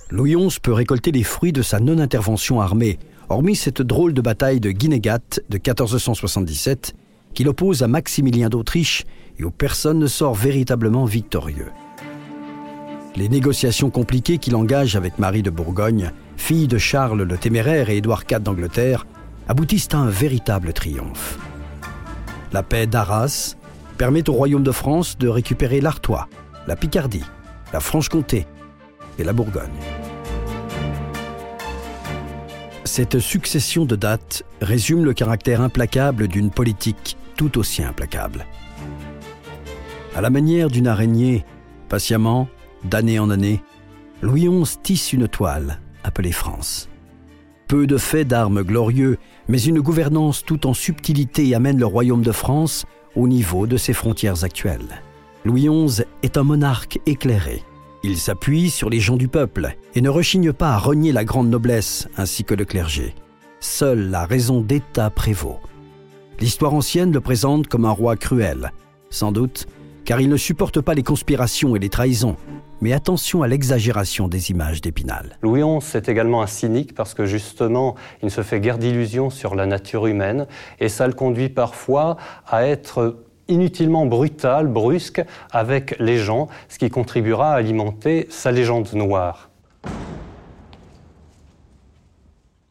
Louis 0.10 0.36
XI 0.36 0.60
peut 0.60 0.74
récolter 0.74 1.12
les 1.12 1.24
fruits 1.24 1.54
de 1.54 1.62
sa 1.62 1.80
non-intervention 1.80 2.60
armée, 2.60 2.98
hormis 3.30 3.56
cette 3.56 3.84
drôle 3.84 4.16
de 4.16 4.22
bataille 4.22 4.60
de 4.60 4.72
Guinégat 4.72 5.42
de 5.48 5.58
1477 5.58 6.96
qui 7.36 7.44
l'oppose 7.44 7.84
à 7.84 7.88
Maximilien 7.88 8.50
d'Autriche 8.50 9.06
et 9.38 9.44
où 9.44 9.52
personne 9.52 10.00
ne 10.00 10.08
sort 10.08 10.34
véritablement 10.34 11.06
victorieux. 11.06 11.72
Les 13.20 13.28
négociations 13.28 13.90
compliquées 13.90 14.38
qu'il 14.38 14.56
engage 14.56 14.96
avec 14.96 15.20
Marie 15.20 15.44
de 15.44 15.50
Bourgogne, 15.50 16.14
fille 16.38 16.70
de 16.70 16.78
Charles 16.78 17.24
le 17.24 17.38
Téméraire 17.38 17.90
et 17.90 17.98
Édouard 17.98 18.24
IV 18.32 18.40
d'Angleterre, 18.40 19.06
aboutissent 19.50 19.90
à 19.92 19.98
un 19.98 20.10
véritable 20.10 20.72
triomphe. 20.72 21.38
La 22.54 22.64
paix 22.64 22.88
d'Arras 22.88 23.58
permet 23.98 24.30
au 24.30 24.32
royaume 24.32 24.64
de 24.64 24.72
France 24.72 25.18
de 25.18 25.28
récupérer 25.28 25.82
l'Artois, 25.82 26.30
la 26.66 26.78
Picardie, 26.78 27.26
la 27.74 27.82
Franche-Comté 27.82 28.48
et 29.18 29.26
la 29.26 29.34
Bourgogne. 29.34 29.68
Cette 32.86 33.20
succession 33.20 33.84
de 33.84 33.98
dates 33.98 34.44
résume 34.62 35.04
le 35.04 35.14
caractère 35.14 35.60
implacable 35.60 36.30
d'une 36.30 36.52
politique 36.52 37.18
tout 37.36 37.58
aussi 37.58 37.84
implacable. 37.84 38.46
À 40.16 40.22
la 40.22 40.30
manière 40.30 40.70
d'une 40.70 40.88
araignée, 40.88 41.44
patiemment, 41.90 42.48
d'année 42.84 43.20
en 43.20 43.30
année, 43.30 43.62
Louis 44.22 44.48
XI 44.50 44.78
tisse 44.82 45.14
une 45.14 45.28
toile 45.28 45.80
appelée 46.04 46.32
France. 46.32 46.90
Peu 47.68 47.88
de 47.88 47.98
faits 47.98 48.28
d'armes 48.28 48.64
glorieux, 48.64 49.18
mais 49.48 49.62
une 49.62 49.80
gouvernance 49.80 50.44
tout 50.44 50.66
en 50.66 50.74
subtilité 50.74 51.54
amène 51.54 51.80
le 51.80 51.86
royaume 51.86 52.24
de 52.24 52.32
France 52.32 52.86
au 53.16 53.28
niveau 53.28 53.68
de 53.68 53.78
ses 53.78 53.94
frontières 53.94 54.44
actuelles. 54.44 55.02
Louis 55.46 55.68
XI 55.70 56.04
est 56.24 56.38
un 56.38 56.44
monarque 56.44 57.00
éclairé. 57.06 57.64
Il 58.04 58.18
s'appuie 58.18 58.70
sur 58.70 58.90
les 58.90 59.00
gens 59.00 59.18
du 59.18 59.28
peuple 59.28 59.76
et 59.94 60.02
ne 60.02 60.10
rechigne 60.10 60.54
pas 60.54 60.72
à 60.72 60.78
renier 60.78 61.12
la 61.12 61.26
grande 61.26 61.50
noblesse 61.50 62.08
ainsi 62.18 62.44
que 62.44 62.56
le 62.56 62.66
clergé. 62.66 63.14
Seule 63.60 64.10
la 64.10 64.26
raison 64.26 64.62
d'État 64.62 65.10
prévaut. 65.10 65.60
L'histoire 66.40 66.74
ancienne 66.74 67.12
le 67.12 67.20
présente 67.20 67.68
comme 67.68 67.86
un 67.86 67.92
roi 67.92 68.16
cruel, 68.16 68.72
sans 69.10 69.32
doute 69.32 69.68
car 70.06 70.22
il 70.22 70.30
ne 70.30 70.38
supporte 70.38 70.82
pas 70.82 70.94
les 70.94 71.04
conspirations 71.04 71.76
et 71.76 71.80
les 71.80 71.90
trahisons. 71.90 72.36
Mais 72.82 72.94
attention 72.94 73.44
à 73.44 73.48
l'exagération 73.48 74.28
des 74.28 74.52
images 74.52 74.82
d'Épinal. 74.82 75.38
Louis 75.42 75.62
XI 75.62 75.98
est 75.98 76.10
également 76.10 76.42
un 76.42 76.48
cynique 76.48 76.96
parce 76.96 77.14
que 77.14 77.26
justement, 77.26 77.96
il 78.22 78.26
ne 78.26 78.32
se 78.32 78.42
fait 78.42 78.60
guère 78.60 78.78
d'illusions 78.78 79.30
sur 79.30 79.56
la 79.56 79.66
nature 79.66 80.08
humaine 80.08 80.48
et 80.80 80.88
ça 80.88 81.08
le 81.08 81.14
conduit 81.14 81.50
parfois 81.50 82.18
à 82.48 82.66
être 82.66 83.18
inutilement 83.50 84.06
brutal, 84.06 84.68
brusque 84.68 85.24
avec 85.52 85.96
les 86.00 86.18
gens, 86.18 86.48
ce 86.70 86.78
qui 86.78 86.90
contribuera 86.90 87.54
à 87.54 87.56
alimenter 87.56 88.28
sa 88.30 88.52
légende 88.52 88.94
noire. 88.94 89.50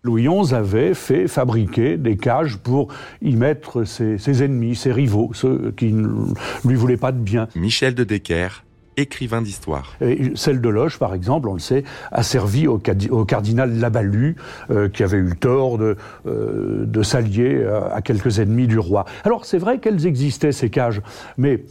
Louis 0.03 0.29
XI 0.29 0.55
avait 0.55 0.95
fait 0.95 1.27
fabriquer 1.27 1.97
des 1.97 2.17
cages 2.17 2.57
pour 2.57 2.93
y 3.21 3.35
mettre 3.35 3.85
ses, 3.85 4.43
ennemis, 4.43 4.77
ses 4.77 4.93
rivaux, 4.93 5.31
ceux 5.35 5.73
qui 5.77 5.93
ne 5.93 6.33
lui 6.65 6.75
voulaient 6.77 6.97
pas 6.97 7.13
de 7.13 7.19
bien. 7.19 7.49
Michel 7.57 7.95
de 7.95 8.05
Decker, 8.05 8.65
écrivain 8.99 9.41
d'histoire. 9.41 9.97
Celle 10.35 10.61
de 10.61 10.69
Loche, 10.69 10.99
par 10.99 11.15
exemple, 11.15 11.49
on 11.49 11.55
le 11.55 11.61
sait, 11.61 11.85
a 12.11 12.23
servi 12.23 12.67
au, 12.67 12.79
cardinal 12.79 13.79
Laballu, 13.79 14.37
euh, 14.71 14.89
qui 14.89 15.03
avait 15.03 15.19
eu 15.19 15.37
tort 15.39 15.79
de, 15.79 15.97
euh, 16.27 17.03
s'allier 17.03 17.55
euh, 17.55 17.95
à, 17.95 18.03
quelques 18.03 18.41
ennemis 18.41 18.67
du 18.67 18.79
roi. 18.79 19.05
Alors 19.25 19.45
c'est 19.45 19.59
vrai 19.59 19.79
qu'elles 19.79 20.07
existaient, 20.07 20.53
ces 20.53 20.69
cages, 20.69 21.01
mais 21.37 21.63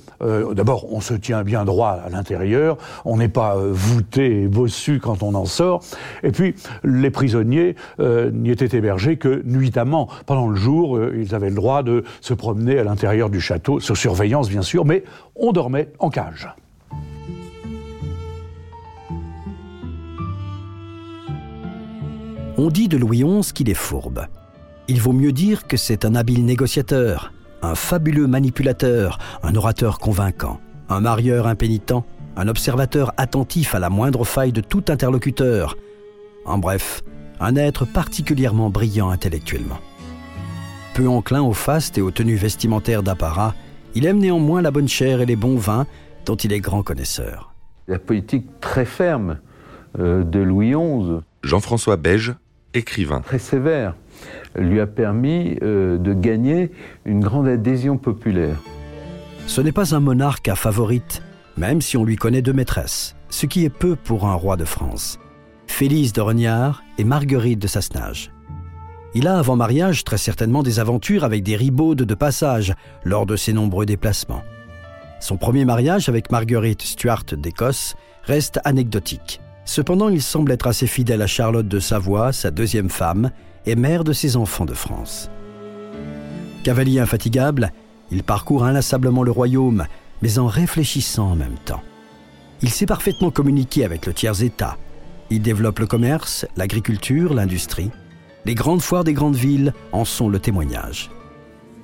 d'abord, 0.55 0.91
on 0.91 1.01
se 1.01 1.13
tient 1.13 1.43
bien 1.43 1.65
droit 1.65 1.99
à 2.05 2.09
l'intérieur, 2.09 2.77
on 3.05 3.17
n'est 3.17 3.27
pas 3.27 3.57
voûté 3.57 4.43
et 4.43 4.47
bossu 4.47 4.99
quand 4.99 5.21
on 5.21 5.35
en 5.35 5.45
sort, 5.45 5.83
et 6.23 6.31
puis 6.31 6.55
les 6.83 7.11
prisonniers 7.11 7.75
n'y 7.99 8.49
étaient 8.49 8.77
hébergés 8.77 9.17
que 9.17 9.41
nuitamment. 9.45 10.07
Pendant 10.25 10.47
le 10.47 10.55
jour, 10.55 10.99
ils 11.13 11.35
avaient 11.35 11.49
le 11.49 11.55
droit 11.55 11.83
de 11.83 12.03
se 12.21 12.33
promener 12.33 12.79
à 12.79 12.83
l'intérieur 12.83 13.29
du 13.29 13.41
château, 13.41 13.79
sous 13.79 13.95
surveillance 13.95 14.49
bien 14.49 14.61
sûr, 14.61 14.85
mais 14.85 15.03
on 15.35 15.51
dormait 15.51 15.89
en 15.99 16.09
cage. 16.09 16.49
On 22.59 22.69
dit 22.69 22.87
de 22.87 22.97
Louis 22.97 23.23
XI 23.23 23.53
qu'il 23.53 23.69
est 23.69 23.75
fourbe. 23.75 24.25
Il 24.87 24.99
vaut 24.99 25.13
mieux 25.13 25.31
dire 25.31 25.67
que 25.67 25.77
c'est 25.77 26.05
un 26.05 26.15
habile 26.15 26.43
négociateur, 26.43 27.31
un 27.61 27.75
fabuleux 27.75 28.25
manipulateur, 28.25 29.19
un 29.43 29.55
orateur 29.55 29.99
convaincant, 29.99 30.59
un 30.89 30.99
marieur 30.99 31.45
impénitent, 31.45 32.03
un 32.35 32.47
observateur 32.47 33.13
attentif 33.17 33.75
à 33.75 33.79
la 33.79 33.91
moindre 33.91 34.25
faille 34.25 34.53
de 34.53 34.61
tout 34.61 34.85
interlocuteur. 34.87 35.77
En 36.45 36.57
bref, 36.57 37.03
un 37.39 37.55
être 37.55 37.85
particulièrement 37.85 38.71
brillant 38.71 39.09
intellectuellement. 39.09 39.79
Peu 40.95 41.07
enclin 41.07 41.43
au 41.43 41.53
faste 41.53 41.99
et 41.99 42.01
aux 42.01 42.09
tenues 42.09 42.37
vestimentaires 42.37 43.03
d'apparat, 43.03 43.53
il 43.93 44.07
aime 44.07 44.17
néanmoins 44.17 44.63
la 44.63 44.71
bonne 44.71 44.87
chair 44.87 45.21
et 45.21 45.27
les 45.27 45.35
bons 45.35 45.57
vins 45.57 45.85
dont 46.25 46.35
il 46.35 46.51
est 46.53 46.59
grand 46.59 46.81
connaisseur. 46.81 47.53
La 47.87 47.99
politique 47.99 48.59
très 48.61 48.85
ferme 48.85 49.37
euh, 49.99 50.23
de 50.23 50.39
Louis 50.39 50.71
XI. 50.71 51.21
Jean-François 51.43 51.97
Beige, 51.97 52.33
écrivain. 52.77 53.21
Très 53.21 53.39
sévère, 53.39 53.95
lui 54.55 54.79
a 54.79 54.87
permis 54.87 55.57
euh, 55.61 55.97
de 55.97 56.13
gagner 56.13 56.71
une 57.05 57.19
grande 57.19 57.47
adhésion 57.47 57.97
populaire. 57.97 58.57
Ce 59.47 59.61
n'est 59.61 59.71
pas 59.71 59.95
un 59.95 59.99
monarque 59.99 60.47
à 60.47 60.55
favorite, 60.55 61.21
même 61.57 61.81
si 61.81 61.97
on 61.97 62.03
lui 62.03 62.15
connaît 62.15 62.41
deux 62.41 62.53
maîtresses, 62.53 63.15
ce 63.29 63.45
qui 63.45 63.65
est 63.65 63.69
peu 63.69 63.95
pour 63.95 64.27
un 64.27 64.33
roi 64.33 64.57
de 64.57 64.65
France. 64.65 65.19
Félix 65.67 66.13
de 66.13 66.21
Regnard 66.21 66.83
et 66.97 67.03
Marguerite 67.03 67.59
de 67.59 67.67
Sassenage. 67.67 68.31
Il 69.13 69.27
a 69.27 69.39
avant 69.39 69.55
mariage 69.55 70.03
très 70.03 70.17
certainement 70.17 70.63
des 70.63 70.79
aventures 70.79 71.23
avec 71.23 71.43
des 71.43 71.55
ribaudes 71.55 72.03
de 72.03 72.13
passage 72.13 72.73
lors 73.03 73.25
de 73.25 73.35
ses 73.35 73.53
nombreux 73.53 73.85
déplacements. 73.85 74.43
Son 75.19 75.37
premier 75.37 75.65
mariage 75.65 76.09
avec 76.09 76.31
Marguerite 76.31 76.81
Stuart 76.81 77.23
d'Écosse 77.31 77.95
reste 78.23 78.59
anecdotique. 78.63 79.41
Cependant, 79.67 80.07
il 80.07 80.21
semble 80.21 80.53
être 80.53 80.65
assez 80.65 80.87
fidèle 80.87 81.21
à 81.21 81.27
Charlotte 81.27 81.67
de 81.67 81.79
Savoie, 81.79 82.31
sa 82.31 82.51
deuxième 82.51 82.89
femme, 82.89 83.31
et 83.65 83.75
mère 83.75 84.05
de 84.05 84.13
ses 84.13 84.37
enfants 84.37 84.65
de 84.65 84.73
France. 84.73 85.29
Cavalier 86.63 87.01
infatigable, 87.01 87.73
il 88.09 88.23
parcourt 88.23 88.63
inlassablement 88.63 89.23
le 89.23 89.31
royaume, 89.31 89.85
mais 90.21 90.39
en 90.39 90.47
réfléchissant 90.47 91.31
en 91.31 91.35
même 91.35 91.57
temps. 91.65 91.81
Il 92.61 92.69
sait 92.69 92.85
parfaitement 92.85 93.29
communiquer 93.29 93.83
avec 93.83 94.05
le 94.05 94.13
tiers-État. 94.13 94.77
Il 95.29 95.41
développe 95.41 95.79
le 95.79 95.85
commerce, 95.85 96.45
l'agriculture, 96.55 97.33
l'industrie. 97.33 97.91
Les 98.45 98.55
grandes 98.55 98.81
foires 98.81 99.03
des 99.03 99.13
grandes 99.13 99.35
villes 99.35 99.73
en 99.91 100.05
sont 100.05 100.29
le 100.29 100.39
témoignage. 100.39 101.11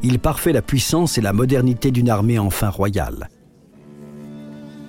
Il 0.03 0.19
parfait 0.19 0.53
la 0.53 0.61
puissance 0.61 1.17
et 1.17 1.21
la 1.21 1.33
modernité 1.33 1.91
d'une 1.91 2.09
armée 2.09 2.39
enfin 2.39 2.69
royale. 2.69 3.29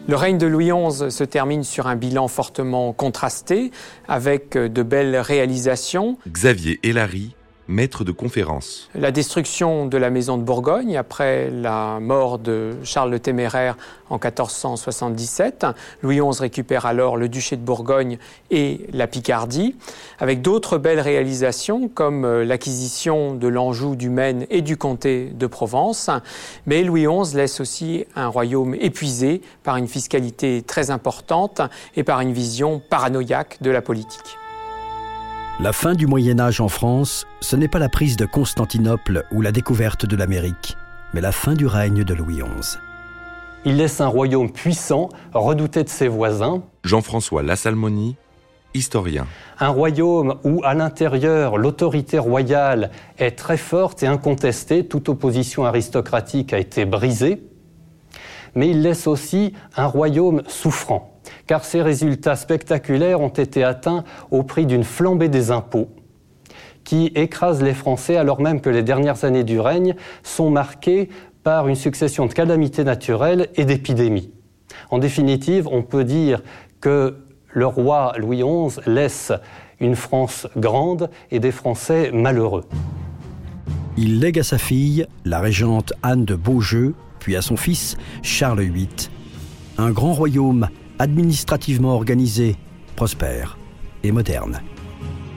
Le 0.07 0.17
règne 0.17 0.37
de 0.37 0.47
Louis 0.47 0.71
XI 0.71 1.11
se 1.11 1.25
termine 1.25 1.65
sur 1.65 1.87
un 1.87 1.97
bilan 1.97 2.29
fortement 2.29 2.93
contrasté, 2.93 3.71
avec 4.07 4.53
de 4.53 4.83
belles 4.83 5.17
réalisations. 5.17 6.19
Xavier 6.29 6.79
Hélary 6.83 7.35
maître 7.69 8.05
de 8.05 8.13
conférence. 8.13 8.89
La 8.95 9.11
destruction 9.11 9.87
de 9.87 9.97
la 9.97 10.11
maison 10.11 10.37
de 10.37 10.43
Bourgogne 10.43 10.97
après 10.97 11.51
la 11.51 11.99
mort 12.01 12.39
de 12.39 12.75
Charles 12.83 13.11
le 13.11 13.21
Téméraire 13.21 13.77
en 14.11 14.17
1477. 14.17 15.67
Louis 16.03 16.21
XI 16.21 16.41
récupère 16.41 16.87
alors 16.87 17.17
le 17.17 17.29
duché 17.29 17.57
de 17.57 17.63
Bourgogne 17.63 18.19
et 18.51 18.87
la 18.93 19.07
Picardie, 19.07 19.77
avec 20.19 20.43
d'autres 20.43 20.79
belles 20.79 21.01
réalisations 21.01 21.89
comme 21.89 22.25
euh, 22.25 22.45
l'acquisition 22.45 23.35
de 23.35 23.49
l'Anjou, 23.49 23.97
du 23.97 24.11
Maine 24.11 24.47
et 24.51 24.63
du 24.63 24.77
comté 24.77 25.31
de 25.35 25.47
Provence. 25.47 26.11
Mais 26.67 26.83
Louis 26.83 27.07
XI 27.07 27.37
laisse 27.37 27.61
aussi 27.61 28.05
un 28.15 28.29
royaume 28.29 28.75
épuisé 28.75 29.41
par 29.63 29.77
une 29.77 29.89
fiscalité 29.89 30.63
très 30.63 30.91
importante 30.91 31.61
et 31.97 32.05
par 32.05 32.21
une 32.21 32.33
vision 32.33 32.81
paranoïaque 32.81 33.59
de 33.61 33.71
la 33.71 33.83
politique. 33.83 34.39
La 35.61 35.73
fin 35.73 35.95
du 35.95 36.09
Moyen 36.09 36.41
Âge 36.41 36.61
en 36.61 36.67
France, 36.67 37.29
ce 37.41 37.55
n'est 37.55 37.69
pas 37.69 37.79
la 37.79 37.89
prise 37.89 38.17
de 38.17 38.27
Constantinople 38.27 39.25
ou 39.31 39.41
la 39.41 39.53
découverte 39.53 40.05
de 40.05 40.17
l'Amérique, 40.17 40.77
mais 41.15 41.21
la 41.21 41.31
fin 41.31 41.55
du 41.55 41.69
règne 41.69 42.03
de 42.03 42.13
Louis 42.13 42.39
XI. 42.39 42.77
Il 43.65 43.77
laisse 43.77 44.01
un 44.01 44.09
royaume 44.09 44.51
puissant, 44.51 45.11
redouté 45.33 45.85
de 45.85 45.89
ses 45.89 46.09
voisins. 46.09 46.65
Jean-François 46.83 47.45
Lassalmonie, 47.45 48.17
historien. 48.75 49.29
Un 49.61 49.69
royaume 49.69 50.41
où, 50.43 50.61
à 50.65 50.75
l'intérieur, 50.75 51.57
l'autorité 51.57 52.19
royale 52.19 52.91
est 53.19 53.39
très 53.39 53.57
forte 53.57 54.03
et 54.03 54.09
incontestée, 54.09 54.89
toute 54.89 55.09
opposition 55.09 55.65
aristocratique 55.65 56.53
a 56.53 56.59
été 56.59 56.85
brisée. 56.85 57.45
Mais 58.57 58.71
il 58.71 58.83
laisse 58.83 59.07
aussi 59.07 59.53
un 59.77 59.87
royaume 59.87 60.43
souffrant 60.49 61.14
car 61.47 61.65
ces 61.65 61.83
résultats 61.83 62.37
spectaculaires 62.37 63.21
ont 63.21 63.29
été 63.29 63.65
atteints 63.65 64.05
au 64.31 64.43
prix 64.43 64.67
d'une 64.67 64.85
flambée 64.85 65.29
des 65.29 65.51
impôts 65.51 65.89
qui 66.85 67.07
écrase 67.15 67.63
les 67.63 67.75
Français 67.75 68.17
alors 68.17 68.41
même 68.41 68.61
que 68.61 68.71
les 68.71 68.83
dernières 68.83 69.25
années 69.25 69.45
du 69.45 69.59
règne 69.59 69.95
sont 70.23 70.51
marquées 70.51 71.09
par 71.43 71.69
une 71.69 71.75
succession 71.75 72.27
de 72.27 72.33
calamités 72.33 72.85
naturelles 72.85 73.49
et 73.57 73.65
d'épidémies. 73.65 74.31
En 74.91 74.99
définitive, 74.99 75.69
on 75.71 75.83
peut 75.83 76.05
dire 76.05 76.43
que 76.81 77.17
le 77.53 77.67
roi 77.67 78.15
Louis 78.19 78.43
XI 78.43 78.81
laisse 78.87 79.33
une 79.81 79.97
France 79.97 80.47
grande 80.57 81.11
et 81.31 81.41
des 81.41 81.53
Français 81.53 82.11
malheureux. 82.13 82.65
Il 83.97 84.21
lègue 84.21 84.39
à 84.39 84.43
sa 84.43 84.59
fille, 84.59 85.07
la 85.25 85.41
régente 85.41 85.93
Anne 86.03 86.25
de 86.25 86.35
Beaujeu, 86.35 86.95
puis 87.21 87.37
à 87.37 87.43
son 87.43 87.57
fils, 87.57 87.97
Charles 88.23 88.63
VIII, 88.63 88.89
un 89.79 89.91
grand 89.91 90.13
royaume 90.13 90.69
administrativement 90.99 91.95
organisé, 91.95 92.57
prospère 92.97 93.59
et 94.03 94.13
moderne. 94.13 94.61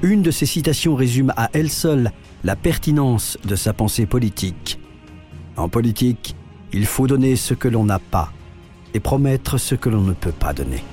Une 0.02 0.22
de 0.22 0.32
ces 0.32 0.46
citations 0.46 0.96
résume 0.96 1.34
à 1.38 1.50
elle 1.54 1.72
seule 1.72 2.12
la 2.44 2.56
pertinence 2.56 3.38
de 3.46 3.56
sa 3.56 3.74
pensée 3.74 4.06
politique. 4.06 4.80
En 5.56 5.70
politique, 5.70 6.36
il 6.72 6.86
faut 6.86 7.08
donner 7.08 7.36
ce 7.36 7.54
que 7.54 7.68
l'on 7.68 7.86
n'a 7.86 8.00
pas 8.00 8.32
et 8.94 9.00
promettre 9.00 9.58
ce 9.58 9.76
que 9.76 9.90
l'on 9.90 10.02
ne 10.02 10.14
peut 10.14 10.32
pas 10.32 10.54
donner. 10.54 10.84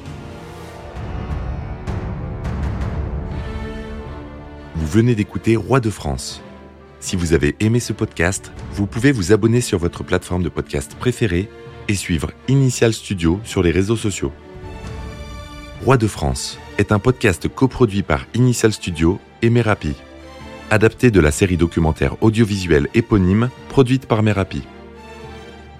Vous 4.75 4.87
venez 4.87 5.15
d'écouter 5.15 5.57
Roi 5.57 5.81
de 5.81 5.91
France. 5.91 6.43
Si 7.01 7.17
vous 7.17 7.35
avez 7.35 7.55
aimé 7.61 7.81
ce 7.81 7.93
podcast, 7.93 8.51
vous 8.73 8.87
pouvez 8.87 9.13
vous 9.13 9.33
abonner 9.33 9.61
sur 9.61 9.79
votre 9.79 10.03
plateforme 10.03 10.43
de 10.43 10.49
podcast 10.49 10.97
préférée 10.99 11.51
et 11.89 11.95
suivre 11.95 12.33
Initial 12.49 12.93
Studio 12.95 13.41
sur 13.45 13.63
les 13.63 13.71
réseaux 13.71 13.97
sociaux. 13.97 14.33
Roi 15.85 15.99
de 15.99 16.07
France 16.07 16.59
est 16.79 16.93
un 16.93 16.99
podcast 16.99 17.47
coproduit 17.47 18.03
par 18.03 18.25
Initial 18.33 18.73
Studio 18.73 19.21
et 19.43 19.51
Merapi, 19.51 19.95
adapté 20.71 21.11
de 21.11 21.21
la 21.21 21.31
série 21.31 21.59
documentaire 21.59 22.17
audiovisuelle 22.23 22.89
éponyme 22.95 23.51
produite 23.69 24.07
par 24.07 24.23
Merapi. 24.23 24.63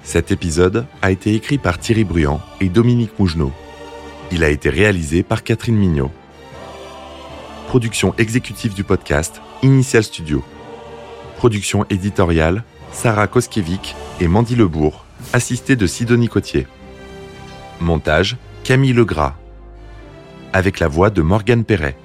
Cet 0.03 0.31
épisode 0.31 0.85
a 1.01 1.11
été 1.11 1.35
écrit 1.35 1.57
par 1.57 1.79
Thierry 1.79 2.05
Bruand 2.05 2.43
et 2.61 2.69
Dominique 2.69 3.19
Mougenot. 3.19 3.51
Il 4.31 4.45
a 4.45 4.51
été 4.51 4.69
réalisé 4.69 5.23
par 5.23 5.43
Catherine 5.43 5.77
Mignot. 5.77 6.11
Production 7.69 8.15
exécutive 8.19 8.75
du 8.75 8.85
podcast 8.85 9.41
Initial 9.63 10.05
Studio. 10.05 10.45
Production 11.39 11.87
éditoriale 11.89 12.63
Sarah 12.93 13.27
Koskiewicz 13.27 13.95
et 14.21 14.29
Mandy 14.29 14.55
Lebourg, 14.55 15.07
assistée 15.33 15.77
de 15.77 15.87
Sidonie 15.87 16.29
Cotier. 16.29 16.67
Montage 17.81 18.37
Camille 18.65 18.93
Legras. 18.93 19.35
Avec 20.57 20.79
la 20.79 20.87
voix 20.87 21.11
de 21.11 21.21
Morgane 21.21 21.65
Perret. 21.65 21.97